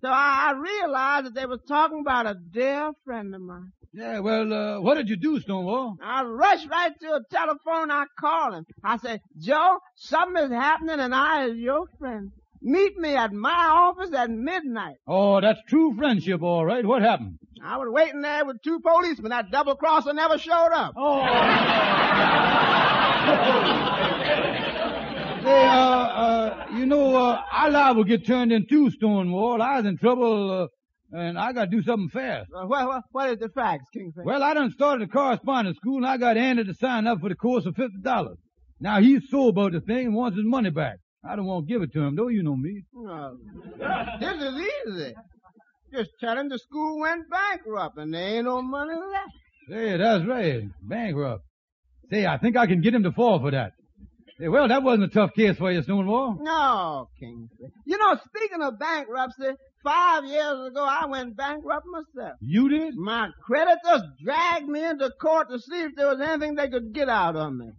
So 0.00 0.08
I, 0.08 0.50
I 0.50 0.58
realized 0.58 1.26
that 1.26 1.34
they 1.34 1.46
was 1.46 1.60
talking 1.68 2.00
about 2.00 2.26
a 2.26 2.36
dear 2.52 2.92
friend 3.04 3.34
of 3.34 3.40
mine. 3.40 3.72
Yeah, 3.92 4.20
well, 4.20 4.52
uh, 4.52 4.80
what 4.80 4.94
did 4.94 5.08
you 5.08 5.16
do, 5.16 5.40
Stonewall? 5.40 5.96
I 6.02 6.22
rushed 6.22 6.68
right 6.70 6.92
to 7.00 7.14
a 7.14 7.20
telephone. 7.30 7.90
I 7.90 8.04
called 8.18 8.54
him. 8.54 8.66
I 8.84 8.98
said, 8.98 9.20
Joe, 9.38 9.78
something 9.96 10.44
is 10.44 10.52
happening 10.52 11.00
and 11.00 11.14
I 11.14 11.46
is 11.46 11.56
your 11.56 11.86
friend. 11.98 12.30
Meet 12.62 12.98
me 12.98 13.16
at 13.16 13.32
my 13.32 13.68
office 13.72 14.12
at 14.14 14.30
midnight. 14.30 14.96
Oh, 15.06 15.40
that's 15.40 15.60
true 15.66 15.94
friendship, 15.96 16.42
all 16.42 16.64
right. 16.64 16.84
What 16.84 17.02
happened? 17.02 17.38
I 17.64 17.78
was 17.78 17.88
waiting 17.90 18.20
there 18.20 18.44
with 18.44 18.60
two 18.62 18.80
policemen. 18.80 19.30
That 19.30 19.50
double 19.50 19.76
crosser 19.76 20.12
never 20.12 20.38
showed 20.38 20.72
up. 20.72 20.94
Oh. 20.96 21.20
Hey, 25.40 25.64
uh, 25.64 25.70
uh, 25.70 26.66
you 26.74 26.84
know, 26.84 27.16
uh, 27.16 27.40
live 27.70 27.96
will 27.96 28.04
get 28.04 28.26
turned 28.26 28.52
in 28.52 28.66
too, 28.66 28.90
Stonewall. 28.90 29.62
I 29.62 29.78
was 29.78 29.86
in 29.86 29.96
trouble, 29.96 30.68
uh, 31.14 31.18
and 31.18 31.38
I 31.38 31.54
gotta 31.54 31.70
do 31.70 31.82
something 31.82 32.10
fast. 32.10 32.50
Uh, 32.54 32.66
what, 32.66 32.86
what, 32.86 33.02
what 33.10 33.30
is 33.30 33.38
the 33.38 33.48
facts, 33.48 33.86
Kingfish? 33.94 34.26
Well, 34.26 34.42
I 34.42 34.52
done 34.52 34.70
started 34.70 35.08
a 35.08 35.10
correspondence 35.10 35.78
school, 35.78 35.96
and 35.96 36.06
I 36.06 36.18
got 36.18 36.36
Andy 36.36 36.64
to 36.64 36.74
sign 36.74 37.06
up 37.06 37.20
for 37.20 37.30
the 37.30 37.34
course 37.34 37.64
of 37.64 37.74
fifty 37.74 37.96
dollars. 38.02 38.36
Now 38.80 39.00
he's 39.00 39.30
sore 39.30 39.48
about 39.48 39.72
the 39.72 39.80
thing 39.80 40.08
and 40.08 40.14
wants 40.14 40.36
his 40.36 40.44
money 40.46 40.68
back. 40.68 40.98
I 41.24 41.36
don't 41.36 41.46
want 41.46 41.66
to 41.66 41.72
give 41.72 41.82
it 41.82 41.92
to 41.92 42.00
him, 42.00 42.16
though. 42.16 42.28
You 42.28 42.42
know 42.42 42.56
me. 42.56 42.82
This 44.20 44.42
is 44.42 44.54
easy. 44.86 45.14
Just 45.92 46.10
tell 46.20 46.38
him 46.38 46.48
the 46.48 46.58
school 46.58 47.00
went 47.00 47.28
bankrupt 47.28 47.98
and 47.98 48.14
there 48.14 48.36
ain't 48.36 48.44
no 48.44 48.62
money 48.62 48.94
left. 48.94 49.32
Say, 49.68 49.96
that's 49.96 50.24
right. 50.26 50.62
Bankrupt. 50.82 51.44
Say, 52.10 52.26
I 52.26 52.38
think 52.38 52.56
I 52.56 52.66
can 52.66 52.80
get 52.80 52.94
him 52.94 53.02
to 53.02 53.12
fall 53.12 53.40
for 53.40 53.50
that. 53.50 53.72
Hey, 54.38 54.48
well, 54.48 54.68
that 54.68 54.82
wasn't 54.82 55.04
a 55.04 55.08
tough 55.08 55.34
case 55.34 55.56
for 55.58 55.70
you, 55.70 55.82
Stonewall. 55.82 56.38
No, 56.40 57.08
Kingsley. 57.18 57.68
You 57.84 57.98
know, 57.98 58.16
speaking 58.24 58.62
of 58.62 58.78
bankruptcy, 58.78 59.50
five 59.84 60.24
years 60.24 60.68
ago 60.68 60.82
I 60.82 61.06
went 61.06 61.36
bankrupt 61.36 61.84
myself. 61.86 62.36
You 62.40 62.68
did? 62.70 62.94
My 62.96 63.28
creditors 63.44 64.02
dragged 64.24 64.66
me 64.66 64.82
into 64.82 65.10
court 65.20 65.50
to 65.50 65.58
see 65.58 65.82
if 65.82 65.92
there 65.94 66.06
was 66.08 66.20
anything 66.20 66.54
they 66.54 66.68
could 66.68 66.94
get 66.94 67.08
out 67.10 67.36
of 67.36 67.52
me. 67.52 67.70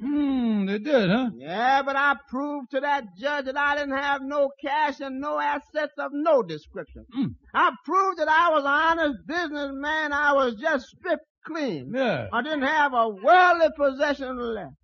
Hmm, 0.00 0.66
they 0.66 0.78
did, 0.78 1.10
huh? 1.10 1.30
Yeah, 1.36 1.82
but 1.82 1.96
I 1.96 2.14
proved 2.28 2.70
to 2.70 2.80
that 2.80 3.16
judge 3.16 3.46
that 3.46 3.56
I 3.56 3.76
didn't 3.76 3.96
have 3.96 4.22
no 4.22 4.50
cash 4.62 5.00
and 5.00 5.20
no 5.20 5.40
assets 5.40 5.94
of 5.98 6.12
no 6.12 6.42
description. 6.42 7.04
Mm. 7.16 7.34
I 7.52 7.72
proved 7.84 8.18
that 8.18 8.28
I 8.28 8.50
was 8.50 8.62
an 8.62 8.68
honest 8.68 9.26
businessman. 9.26 10.12
I 10.12 10.32
was 10.34 10.54
just 10.54 10.86
stripped 10.86 11.26
clean. 11.44 11.92
Yeah. 11.94 12.28
I 12.32 12.42
didn't 12.42 12.62
have 12.62 12.92
a 12.94 13.08
worldly 13.08 13.68
possession 13.76 14.38
left. 14.38 14.74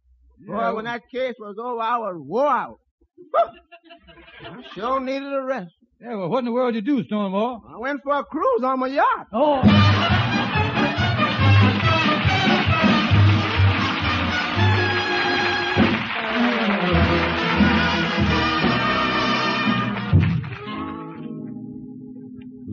Yeah. 0.40 0.54
Boy, 0.54 0.74
when 0.76 0.84
that 0.86 1.02
case 1.12 1.34
was 1.38 1.56
over, 1.58 1.80
I 1.80 1.98
was 1.98 2.16
wore 2.18 2.48
out. 2.48 2.80
I 3.36 4.62
sure 4.74 5.00
needed 5.00 5.32
a 5.32 5.42
rest. 5.42 5.72
Yeah, 6.00 6.16
well, 6.16 6.28
what 6.28 6.40
in 6.40 6.46
the 6.46 6.52
world 6.52 6.74
did 6.74 6.86
you 6.86 6.96
do, 6.96 7.04
Stonewall? 7.04 7.62
I 7.72 7.78
went 7.78 8.02
for 8.02 8.16
a 8.16 8.24
cruise 8.24 8.64
on 8.64 8.80
my 8.80 8.88
yacht. 8.88 9.28
Oh. 9.32 10.40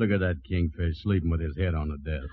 Look 0.01 0.09
at 0.09 0.19
that 0.21 0.43
kingfish 0.49 1.03
sleeping 1.03 1.29
with 1.29 1.41
his 1.41 1.55
head 1.55 1.75
on 1.75 1.89
the 1.89 1.97
desk. 1.99 2.27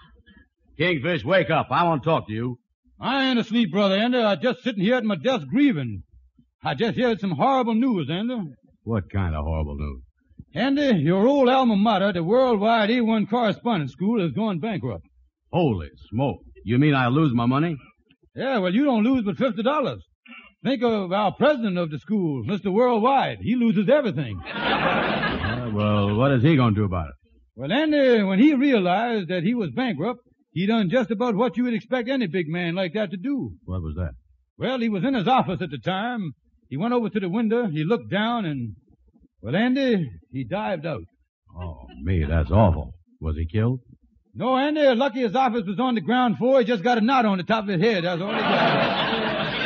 Kingfish, 0.78 1.22
wake 1.22 1.50
up. 1.50 1.66
I 1.70 1.85
want 1.85 2.02
to 2.02 2.09
talk 2.09 2.26
to 2.26 2.33
you. 2.33 2.57
I 2.98 3.26
ain't 3.28 3.38
asleep, 3.38 3.70
brother 3.72 3.94
Andy. 3.94 4.16
I'm 4.16 4.40
just 4.40 4.62
sitting 4.62 4.83
here 4.83 4.94
at 4.94 5.04
my 5.04 5.16
desk 5.16 5.46
grieving. 5.48 6.02
I 6.64 6.72
just 6.74 6.96
heard 6.96 7.20
some 7.20 7.33
horrible 7.33 7.74
news, 7.74 8.09
Andy. 8.11 8.38
What 8.85 9.11
kind 9.12 9.35
of 9.35 9.44
horrible 9.44 9.76
news? 9.76 10.00
Andy, 10.54 11.02
your 11.02 11.26
old 11.26 11.50
alma 11.50 11.76
mater, 11.76 12.11
the 12.11 12.24
Worldwide 12.24 12.88
A1 12.88 13.28
Correspondence 13.28 13.92
School, 13.92 14.24
is 14.24 14.33
going 14.33 14.61
bankrupt. 14.61 15.04
Holy 15.52 15.90
smoke. 16.11 16.38
You 16.64 16.78
mean 16.78 16.94
I 16.94 17.09
lose 17.09 17.35
my 17.35 17.44
money? 17.44 17.76
Yeah, 18.35 18.61
well, 18.61 18.72
you 18.72 18.85
don't 18.85 19.04
lose 19.04 19.24
but 19.26 19.37
fifty 19.37 19.62
dollars. 19.62 20.02
Think 20.64 20.83
of 20.83 21.12
our 21.12 21.33
president 21.33 21.76
of 21.76 21.90
the 21.90 21.98
school, 21.98 22.44
Mr. 22.46 22.72
Worldwide. 22.72 23.40
He 23.42 23.57
loses 23.57 23.90
everything. 23.90 24.40
Uh, 24.42 25.70
well, 25.74 26.14
what 26.16 26.33
is 26.33 26.42
he 26.42 26.57
going 26.57 26.74
to 26.74 26.81
do 26.81 26.85
about 26.85 27.09
it? 27.09 27.14
Well, 27.59 27.73
Andy, 27.73 28.21
uh, 28.21 28.27
when 28.27 28.38
he 28.38 28.55
realized 28.55 29.31
that 29.31 29.42
he 29.42 29.53
was 29.53 29.71
bankrupt, 29.75 30.21
he 30.53 30.64
done 30.66 30.90
just 30.90 31.11
about 31.11 31.35
what 31.35 31.57
you 31.57 31.64
would 31.64 31.75
expect 31.75 32.09
any 32.09 32.29
big 32.29 32.47
man 32.47 32.77
like 32.77 32.92
that 32.94 33.11
to 33.11 33.16
do. 33.16 33.55
What 33.64 33.83
was 33.83 33.97
that? 33.97 34.12
Well, 34.57 34.79
he 34.79 34.88
was 34.88 35.03
in 35.03 35.14
his 35.14 35.27
office 35.27 35.61
at 35.61 35.71
the 35.71 35.79
time. 35.79 36.35
He 36.68 36.77
went 36.77 36.94
over 36.94 37.11
to 37.11 37.18
the 37.18 37.29
window, 37.29 37.66
he 37.66 37.83
looked 37.83 38.12
down, 38.12 38.44
and, 38.44 38.77
well, 39.42 39.57
Andy, 39.57 40.09
he 40.31 40.44
dived 40.44 40.87
out. 40.87 41.03
Oh, 41.61 41.88
me, 42.01 42.25
that's 42.29 42.53
awful. 42.53 42.94
Was 43.21 43.35
he 43.35 43.44
killed? 43.44 43.81
No, 44.37 44.57
Andy, 44.57 44.94
lucky 44.94 45.23
his 45.23 45.35
office 45.35 45.64
was 45.66 45.81
on 45.81 45.97
the 45.97 46.01
ground 46.01 46.38
floor. 46.38 46.61
He 46.61 46.64
just 46.64 46.85
got 46.85 46.99
a 46.99 47.01
knot 47.01 47.27
on 47.27 47.38
the 47.38 47.44
top 47.44 47.64
of 47.64 47.71
his 47.71 47.81
head. 47.81 48.05
That's 48.05 48.23
all 48.23 48.33
he 48.33 48.38
got. 48.38 49.17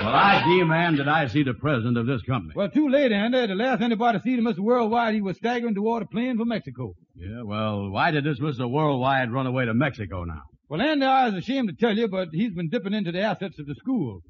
Well, 0.04 0.14
I 0.14 0.42
demand 0.58 0.98
that 0.98 1.08
I 1.08 1.28
see 1.28 1.44
the 1.44 1.54
president 1.54 1.96
of 1.96 2.06
this 2.06 2.22
company. 2.22 2.54
Well, 2.56 2.68
too 2.68 2.88
late, 2.88 3.12
Andy. 3.12 3.46
The 3.46 3.54
last 3.54 3.80
anybody 3.82 4.18
seen 4.20 4.44
of 4.44 4.56
Mr. 4.56 4.58
Worldwide, 4.58 5.14
he 5.14 5.20
was 5.20 5.36
staggering 5.36 5.76
toward 5.76 6.02
a 6.02 6.06
plane 6.06 6.36
for 6.36 6.44
Mexico. 6.44 6.94
Yeah, 7.14 7.42
well, 7.44 7.88
why 7.88 8.10
did 8.10 8.24
this 8.24 8.40
Mr. 8.40 8.68
Worldwide 8.68 9.32
run 9.32 9.46
away 9.46 9.64
to 9.66 9.74
Mexico 9.74 10.24
now? 10.24 10.42
Well, 10.68 10.82
Andy, 10.82 11.06
I 11.06 11.26
was 11.26 11.34
ashamed 11.34 11.68
to 11.68 11.74
tell 11.76 11.96
you, 11.96 12.08
but 12.08 12.28
he's 12.32 12.52
been 12.52 12.68
dipping 12.68 12.94
into 12.94 13.12
the 13.12 13.20
assets 13.20 13.60
of 13.60 13.66
the 13.66 13.76
school. 13.76 14.22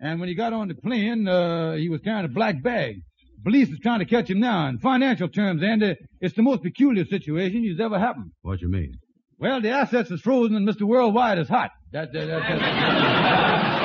And 0.00 0.18
when 0.18 0.30
he 0.30 0.34
got 0.34 0.54
on 0.54 0.68
the 0.68 0.74
plane, 0.74 1.28
uh, 1.28 1.72
he 1.74 1.90
was 1.90 2.00
carrying 2.00 2.24
a 2.24 2.28
black 2.28 2.62
bag. 2.62 2.94
police 3.44 3.68
is 3.68 3.80
trying 3.80 3.98
to 3.98 4.06
catch 4.06 4.30
him 4.30 4.40
now. 4.40 4.66
In 4.68 4.78
financial 4.78 5.28
terms, 5.28 5.62
Andy, 5.62 5.96
it's 6.22 6.36
the 6.36 6.42
most 6.42 6.62
peculiar 6.62 7.04
situation 7.04 7.66
that's 7.68 7.84
ever 7.84 7.98
happened. 7.98 8.30
What 8.40 8.62
you 8.62 8.70
mean? 8.70 8.94
Well, 9.38 9.60
the 9.60 9.70
assets 9.70 10.10
is 10.10 10.22
frozen 10.22 10.56
and 10.56 10.66
Mr. 10.66 10.82
Worldwide 10.82 11.38
is 11.38 11.48
hot. 11.48 11.70
That, 11.92 12.12
that, 12.14 12.26
that, 12.26 12.42
that. 12.48 13.77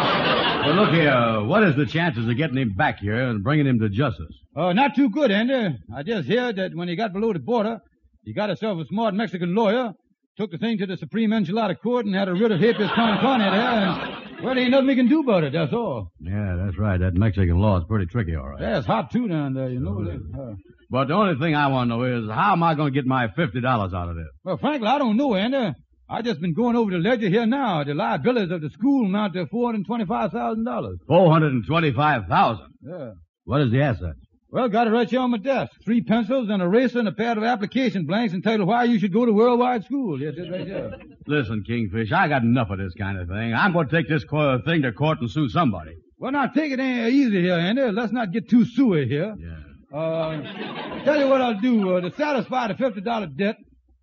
Well, 0.65 0.75
look 0.75 0.91
here. 0.93 1.41
What 1.45 1.63
is 1.63 1.75
the 1.75 1.85
chances 1.85 2.27
of 2.27 2.37
getting 2.37 2.57
him 2.57 2.73
back 2.73 2.99
here 2.99 3.15
and 3.29 3.43
bringing 3.43 3.67
him 3.67 3.79
to 3.79 3.89
justice? 3.89 4.33
Oh, 4.55 4.71
not 4.71 4.95
too 4.95 5.09
good, 5.09 5.29
Andy. 5.31 5.77
I 5.93 6.03
just 6.03 6.27
heard 6.27 6.55
that 6.57 6.73
when 6.73 6.87
he 6.87 6.95
got 6.95 7.11
below 7.11 7.33
the 7.33 7.39
border, 7.39 7.79
he 8.23 8.33
got 8.33 8.49
himself 8.49 8.79
a 8.79 8.85
smart 8.85 9.13
Mexican 9.13 9.53
lawyer, 9.55 9.93
took 10.37 10.51
the 10.51 10.57
thing 10.57 10.77
to 10.77 10.85
the 10.85 10.95
Supreme 10.97 11.31
Enchilada 11.31 11.75
Court 11.79 12.05
and 12.05 12.15
had 12.15 12.29
a 12.29 12.33
writ 12.33 12.51
of 12.51 12.59
habeas 12.59 12.89
corpus 12.91 13.21
there, 13.39 13.51
and, 13.51 14.43
well, 14.43 14.55
there 14.55 14.59
ain't 14.63 14.71
nothing 14.71 14.87
we 14.87 14.95
can 14.95 15.07
do 15.09 15.19
about 15.21 15.43
it, 15.43 15.51
that's 15.53 15.73
all. 15.73 16.07
Yeah, 16.21 16.55
that's 16.63 16.77
right. 16.77 16.99
That 16.99 17.13
Mexican 17.15 17.59
law 17.59 17.77
is 17.79 17.83
pretty 17.87 18.05
tricky, 18.05 18.35
all 18.35 18.47
right. 18.49 18.61
Yeah, 18.61 18.77
it's 18.77 18.87
hot 18.87 19.11
too 19.11 19.27
down 19.27 19.53
there, 19.53 19.69
you 19.69 19.79
know. 19.81 19.99
Uh, 20.39 20.53
But 20.89 21.07
the 21.09 21.13
only 21.15 21.35
thing 21.39 21.55
I 21.55 21.67
want 21.67 21.89
to 21.89 21.97
know 21.97 22.03
is 22.03 22.29
how 22.31 22.53
am 22.53 22.63
I 22.63 22.75
going 22.75 22.93
to 22.93 22.97
get 22.97 23.05
my 23.05 23.27
fifty 23.35 23.59
dollars 23.59 23.93
out 23.93 24.09
of 24.09 24.15
this? 24.15 24.27
well, 24.45 24.57
frankly, 24.57 24.87
I 24.87 24.97
don't 24.97 25.17
know, 25.17 25.35
Andy. 25.35 25.73
I 26.13 26.21
just 26.21 26.39
been 26.39 26.53
going 26.53 26.75
over 26.75 26.91
the 26.91 26.99
ledger 26.99 27.27
here 27.27 27.47
now. 27.47 27.83
The 27.83 27.95
liabilities 27.95 28.51
of 28.51 28.61
the 28.61 28.69
school 28.69 29.07
amount 29.07 29.33
to 29.33 29.47
four 29.47 29.71
hundred 29.71 29.87
twenty-five 29.87 30.31
thousand 30.31 30.63
dollars. 30.63 30.99
Four 31.07 31.31
hundred 31.31 31.53
and 31.53 31.65
twenty-five 31.65 32.27
thousand. 32.29 32.67
Yeah. 32.87 33.13
What 33.45 33.61
is 33.61 33.71
the 33.71 33.81
asset? 33.81 34.13
Well, 34.51 34.69
got 34.69 34.85
it 34.85 34.91
right 34.91 35.09
here 35.09 35.21
on 35.21 35.31
my 35.31 35.39
desk. 35.39 35.71
Three 35.83 36.03
pencils, 36.03 36.49
and 36.49 36.61
an 36.61 36.61
eraser, 36.61 36.99
and 36.99 37.07
a 37.07 37.11
pad 37.11 37.39
of 37.39 37.43
application 37.43 38.05
blanks 38.05 38.35
entitled 38.35 38.67
Why 38.69 38.83
You 38.83 38.99
Should 38.99 39.11
Go 39.11 39.25
to 39.25 39.33
Worldwide 39.33 39.85
School. 39.85 40.21
Yes, 40.21 40.35
it's 40.37 40.51
right 40.51 40.67
here. 40.67 40.91
Listen, 41.25 41.63
Kingfish, 41.67 42.11
I 42.11 42.27
got 42.27 42.43
enough 42.43 42.69
of 42.69 42.77
this 42.77 42.93
kind 42.93 43.17
of 43.17 43.27
thing. 43.27 43.55
I'm 43.55 43.73
going 43.73 43.89
to 43.89 43.95
take 43.95 44.07
this 44.07 44.23
thing 44.65 44.83
to 44.83 44.91
court 44.91 45.19
and 45.19 45.31
sue 45.31 45.49
somebody. 45.49 45.95
Well, 46.19 46.31
now 46.31 46.45
take 46.45 46.71
it 46.71 46.79
easy 46.79 47.41
here, 47.41 47.55
Andy. 47.55 47.89
Let's 47.89 48.13
not 48.13 48.31
get 48.31 48.47
too 48.47 48.65
suey 48.65 49.07
here. 49.07 49.33
Yeah. 49.39 49.97
Uh, 49.97 51.03
tell 51.05 51.19
you 51.19 51.27
what 51.27 51.41
I'll 51.41 51.59
do. 51.59 51.97
Uh, 51.97 52.01
to 52.01 52.11
satisfy 52.15 52.67
the 52.67 52.75
fifty 52.75 53.01
dollar 53.01 53.25
debt, 53.25 53.55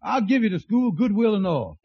I'll 0.03 0.23
give 0.23 0.43
you 0.43 0.49
the 0.51 0.59
school, 0.59 0.91
goodwill 0.91 1.37
and 1.37 1.47
all. 1.47 1.79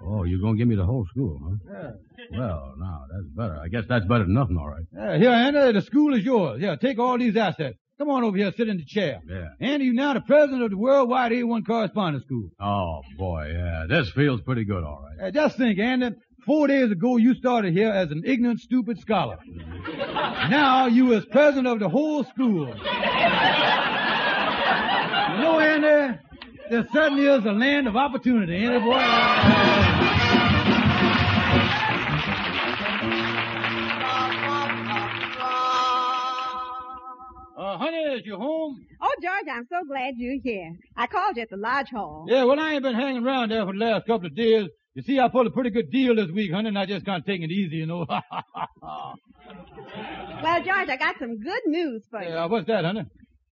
Oh, 0.00 0.24
you're 0.24 0.40
going 0.40 0.54
to 0.54 0.58
give 0.58 0.68
me 0.68 0.76
the 0.76 0.84
whole 0.84 1.06
school, 1.10 1.40
huh? 1.42 1.56
Yeah. 1.72 2.38
Well, 2.38 2.74
now, 2.78 3.04
that's 3.12 3.26
better. 3.36 3.58
I 3.62 3.68
guess 3.68 3.84
that's 3.88 4.06
better 4.06 4.24
than 4.24 4.34
nothing, 4.34 4.56
all 4.56 4.68
right. 4.68 4.84
Yeah, 4.94 5.18
here, 5.18 5.30
Andy, 5.30 5.72
the 5.78 5.84
school 5.84 6.14
is 6.14 6.24
yours. 6.24 6.60
Yeah, 6.62 6.76
take 6.76 6.98
all 6.98 7.18
these 7.18 7.36
assets. 7.36 7.76
Come 7.98 8.10
on 8.10 8.22
over 8.22 8.36
here, 8.36 8.52
sit 8.56 8.68
in 8.68 8.76
the 8.76 8.84
chair. 8.84 9.20
Yeah. 9.28 9.48
Andy, 9.60 9.86
you're 9.86 9.94
now 9.94 10.14
the 10.14 10.20
president 10.20 10.62
of 10.62 10.70
the 10.70 10.78
Worldwide 10.78 11.32
A1 11.32 11.66
Correspondence 11.66 12.24
School. 12.24 12.50
Oh, 12.60 13.00
boy, 13.16 13.50
yeah. 13.52 13.86
This 13.88 14.08
feels 14.10 14.40
pretty 14.42 14.64
good, 14.64 14.84
all 14.84 15.02
right. 15.02 15.26
Uh, 15.28 15.30
just 15.32 15.56
think, 15.58 15.80
Andy, 15.80 16.10
four 16.46 16.68
days 16.68 16.92
ago 16.92 17.16
you 17.16 17.34
started 17.34 17.72
here 17.72 17.90
as 17.90 18.12
an 18.12 18.22
ignorant, 18.24 18.60
stupid 18.60 19.00
scholar. 19.00 19.38
now 19.96 20.86
you 20.86 21.12
is 21.14 21.24
president 21.26 21.66
of 21.66 21.80
the 21.80 21.88
whole 21.88 22.22
school. 22.22 22.68
you 22.68 22.74
know, 25.42 25.58
Andy, 25.60 26.18
there 26.70 26.86
certainly 26.92 27.24
is 27.26 27.44
a 27.44 27.52
land 27.52 27.86
of 27.88 27.96
opportunity, 27.96 28.56
ain't 28.56 28.74
it, 28.74 28.82
boy? 28.82 30.08
Uh, 37.56 37.76
honey, 37.76 37.96
is 37.96 38.24
you 38.24 38.36
home? 38.36 38.86
Oh, 39.02 39.12
George, 39.20 39.46
I'm 39.52 39.66
so 39.68 39.84
glad 39.88 40.14
you're 40.16 40.40
here. 40.42 40.76
I 40.96 41.08
called 41.08 41.36
you 41.36 41.42
at 41.42 41.50
the 41.50 41.56
lodge 41.56 41.88
hall. 41.90 42.24
Yeah, 42.28 42.44
well, 42.44 42.58
I 42.60 42.74
ain't 42.74 42.84
been 42.84 42.94
hanging 42.94 43.24
around 43.26 43.50
there 43.50 43.66
for 43.66 43.72
the 43.72 43.78
last 43.80 44.06
couple 44.06 44.26
of 44.28 44.36
days. 44.36 44.68
You 44.94 45.02
see, 45.02 45.18
I 45.18 45.26
pulled 45.28 45.48
a 45.48 45.50
pretty 45.50 45.70
good 45.70 45.90
deal 45.90 46.14
this 46.14 46.30
week, 46.30 46.52
honey, 46.52 46.68
and 46.68 46.78
I 46.78 46.86
just 46.86 47.04
can't 47.04 47.26
take 47.26 47.40
it 47.40 47.50
easy, 47.50 47.76
you 47.76 47.86
know. 47.86 48.06
Well, 50.42 50.62
George, 50.62 50.88
I 50.88 50.96
got 50.96 51.16
some 51.18 51.38
good 51.40 51.62
news 51.66 52.02
for 52.10 52.22
you. 52.22 52.28
yeah, 52.28 52.44
what's 52.46 52.66
that, 52.68 52.84
honey? 52.84 53.02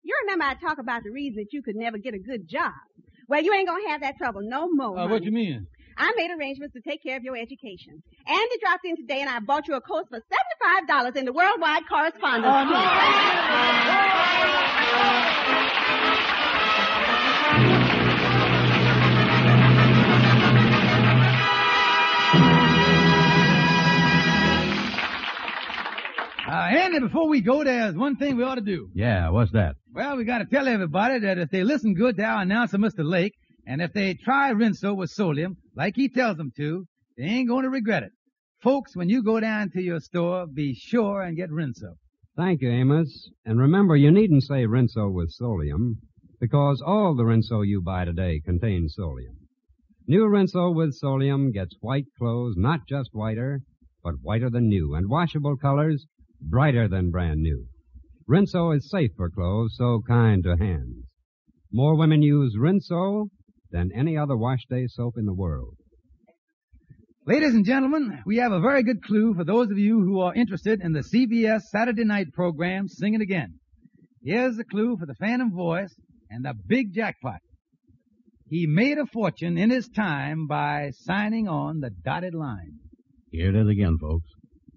You 0.03 0.15
remember 0.23 0.43
I 0.45 0.53
talked 0.55 0.79
about 0.79 1.03
the 1.03 1.09
reason 1.09 1.37
that 1.37 1.51
you 1.53 1.63
could 1.63 1.75
never 1.75 1.97
get 1.97 2.13
a 2.13 2.19
good 2.19 2.47
job. 2.47 2.73
Well, 3.27 3.43
you 3.43 3.53
ain't 3.53 3.67
gonna 3.67 3.89
have 3.89 4.01
that 4.01 4.17
trouble 4.17 4.41
no 4.41 4.67
more. 4.71 4.97
Uh, 4.99 5.07
what 5.07 5.23
you 5.23 5.31
mean? 5.31 5.67
I 5.97 6.11
made 6.17 6.29
arrangements 6.31 6.73
to 6.73 6.81
take 6.81 7.01
care 7.01 7.15
of 7.17 7.23
your 7.23 7.37
education. 7.37 8.03
Andy 8.27 8.55
dropped 8.61 8.85
in 8.85 8.97
today 8.97 9.21
and 9.21 9.29
I 9.29 9.39
bought 9.39 9.67
you 9.67 9.75
a 9.75 9.81
course 9.81 10.05
for 10.09 10.19
$75 10.19 11.15
in 11.15 11.25
the 11.25 11.31
Worldwide 11.33 11.83
Correspondence. 11.87 12.53
Oh, 12.53 12.63
no. 12.65 13.85
Uh, 26.47 26.67
Andy, 26.69 26.99
before 26.99 27.27
we 27.27 27.41
go, 27.41 27.63
there's 27.63 27.95
one 27.95 28.17
thing 28.17 28.37
we 28.37 28.43
ought 28.43 28.55
to 28.55 28.61
do. 28.61 28.89
Yeah, 28.93 29.29
what's 29.29 29.51
that? 29.53 29.75
Well, 29.95 30.17
we 30.17 30.25
got 30.25 30.39
to 30.39 30.45
tell 30.45 30.67
everybody 30.67 31.19
that 31.19 31.37
if 31.37 31.51
they 31.51 31.63
listen 31.63 31.93
good 31.93 32.17
to 32.17 32.23
our 32.25 32.41
announcer, 32.41 32.77
Mr. 32.77 33.09
Lake, 33.09 33.31
and 33.65 33.81
if 33.81 33.93
they 33.93 34.13
try 34.13 34.51
Rinso 34.51 34.93
with 34.93 35.09
Solium, 35.09 35.55
like 35.73 35.95
he 35.95 36.09
tells 36.09 36.35
them 36.35 36.51
to, 36.57 36.85
they 37.17 37.23
ain't 37.23 37.47
going 37.47 37.63
to 37.63 37.69
regret 37.69 38.03
it. 38.03 38.11
Folks, 38.61 38.93
when 38.93 39.07
you 39.07 39.23
go 39.23 39.39
down 39.39 39.69
to 39.69 39.81
your 39.81 40.01
store, 40.01 40.47
be 40.47 40.75
sure 40.75 41.21
and 41.21 41.37
get 41.37 41.49
Rinso. 41.49 41.95
Thank 42.35 42.61
you, 42.61 42.71
Amos. 42.71 43.29
And 43.45 43.57
remember, 43.57 43.95
you 43.95 44.11
needn't 44.11 44.43
say 44.43 44.65
Rinso 44.65 45.09
with 45.09 45.33
Solium, 45.41 45.93
because 46.41 46.83
all 46.85 47.15
the 47.15 47.23
Rinso 47.23 47.65
you 47.65 47.81
buy 47.81 48.03
today 48.03 48.41
contains 48.43 48.97
Solium. 48.99 49.37
New 50.09 50.25
Rinso 50.25 50.75
with 50.75 50.99
Solium 51.01 51.53
gets 51.53 51.73
white 51.79 52.07
clothes 52.17 52.55
not 52.57 52.81
just 52.89 53.11
whiter, 53.13 53.61
but 54.03 54.15
whiter 54.21 54.49
than 54.49 54.67
new, 54.67 54.93
and 54.93 55.07
washable 55.07 55.55
colors 55.55 56.05
brighter 56.41 56.89
than 56.89 57.11
brand 57.11 57.39
new. 57.39 57.67
Rinso 58.27 58.75
is 58.75 58.89
safe 58.89 59.11
for 59.15 59.29
clothes, 59.29 59.75
so 59.77 60.01
kind 60.07 60.43
to 60.43 60.57
hands. 60.57 61.05
More 61.71 61.95
women 61.95 62.23
use 62.23 62.57
Rinso 62.57 63.29
than 63.69 63.91
any 63.93 64.17
other 64.17 64.35
wash 64.35 64.65
day 64.67 64.87
soap 64.87 65.15
in 65.17 65.25
the 65.25 65.33
world. 65.33 65.75
Ladies 67.27 67.53
and 67.53 67.65
gentlemen, 67.65 68.23
we 68.25 68.37
have 68.37 68.51
a 68.51 68.59
very 68.59 68.81
good 68.81 69.03
clue 69.03 69.35
for 69.35 69.43
those 69.43 69.69
of 69.69 69.77
you 69.77 69.99
who 70.01 70.21
are 70.21 70.33
interested 70.33 70.81
in 70.81 70.93
the 70.93 71.03
CBS 71.03 71.63
Saturday 71.71 72.03
night 72.03 72.33
program 72.33 72.87
Sing 72.87 73.13
It 73.13 73.21
Again. 73.21 73.59
Here's 74.23 74.57
the 74.57 74.63
clue 74.63 74.97
for 74.97 75.05
the 75.05 75.15
Phantom 75.15 75.51
Voice 75.51 75.93
and 76.31 76.45
the 76.45 76.53
big 76.67 76.93
jackpot. 76.93 77.41
He 78.47 78.65
made 78.65 78.97
a 78.97 79.05
fortune 79.05 79.57
in 79.57 79.69
his 79.69 79.87
time 79.87 80.47
by 80.47 80.91
signing 80.91 81.47
on 81.47 81.79
the 81.79 81.91
dotted 81.91 82.33
line. 82.33 82.79
Here 83.31 83.49
it 83.49 83.55
is 83.55 83.67
again, 83.67 83.97
folks. 83.99 84.34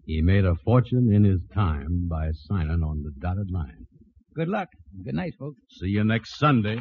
He 0.08 0.22
made 0.22 0.46
a 0.46 0.54
fortune 0.64 1.12
in 1.12 1.22
his 1.22 1.40
time 1.52 2.08
by 2.08 2.30
signing 2.32 2.82
on 2.82 3.02
the 3.02 3.10
dotted 3.20 3.50
line. 3.50 3.86
Good 4.34 4.48
luck. 4.48 4.70
Good 5.04 5.14
night, 5.14 5.34
folks. 5.38 5.58
See 5.78 5.88
you 5.88 6.02
next 6.02 6.38
Sunday. 6.38 6.76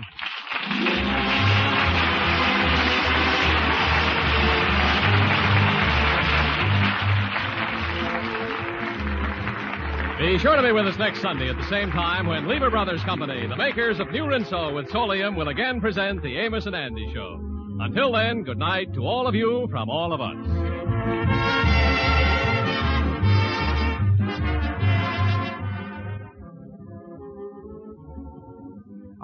Be 10.18 10.38
sure 10.40 10.56
to 10.56 10.64
be 10.64 10.72
with 10.72 10.88
us 10.88 10.98
next 10.98 11.22
Sunday 11.22 11.50
at 11.50 11.58
the 11.58 11.68
same 11.68 11.92
time 11.92 12.28
when 12.28 12.48
Lever 12.48 12.70
Brothers 12.70 13.04
Company, 13.04 13.46
the 13.46 13.58
makers 13.58 14.00
of 14.00 14.10
New 14.10 14.24
Rinso 14.24 14.74
with 14.74 14.88
Solium, 14.88 15.36
will 15.36 15.50
again 15.50 15.82
present 15.82 16.24
the 16.24 16.38
Amos 16.38 16.66
and 16.66 16.76
Andy 16.78 17.12
Show. 17.14 17.42
Until 17.82 18.14
then, 18.14 18.44
good 18.44 18.58
night 18.58 18.94
to 18.94 19.06
all 19.06 19.28
of 19.28 19.36
you 19.36 19.68
from 19.70 19.90
all 19.90 20.14
of 20.14 20.22
us. 20.22 20.67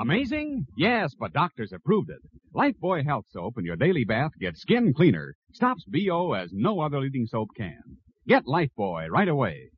Amazing? 0.04 0.66
Yes, 0.76 1.13
but 1.18 1.32
doctors 1.32 1.72
have 1.72 1.84
proved 1.86 2.10
it. 2.10 2.20
Lifebuoy 2.54 3.06
Health 3.06 3.24
Soap 3.32 3.58
in 3.58 3.63
your 3.63 3.78
daily 3.78 4.04
bath 4.04 4.32
gets 4.38 4.60
skin 4.60 4.94
cleaner, 4.94 5.34
stops 5.54 5.86
BO 5.88 6.34
as 6.34 6.50
no 6.52 6.82
other 6.82 7.00
leading 7.00 7.26
soap 7.26 7.48
can. 7.56 7.80
Get 8.28 8.44
Lifebuoy 8.46 9.08
right 9.10 9.30
away. 9.30 9.70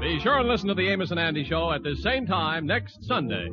Be 0.00 0.18
sure 0.18 0.38
and 0.40 0.48
listen 0.48 0.68
to 0.68 0.74
the 0.74 0.88
Amos 0.88 1.12
and 1.12 1.20
Andy 1.20 1.44
Show 1.44 1.70
at 1.70 1.84
the 1.84 1.94
same 1.94 2.26
time 2.26 2.66
next 2.66 3.04
Sunday. 3.04 3.48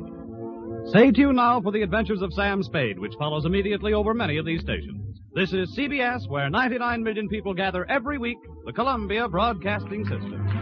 Stay 0.86 1.12
tuned 1.12 1.36
now 1.36 1.60
for 1.60 1.70
the 1.70 1.82
adventures 1.82 2.20
of 2.20 2.32
Sam 2.32 2.64
Spade, 2.64 2.98
which 2.98 3.14
follows 3.16 3.44
immediately 3.44 3.92
over 3.92 4.12
many 4.12 4.38
of 4.38 4.44
these 4.44 4.60
stations. 4.60 5.20
This 5.34 5.52
is 5.52 5.74
CBS, 5.76 6.28
where 6.28 6.50
99 6.50 7.02
million 7.04 7.28
people 7.28 7.54
gather 7.54 7.88
every 7.88 8.18
week, 8.18 8.38
the 8.66 8.72
Columbia 8.72 9.28
Broadcasting 9.28 10.04
System. 10.04 10.61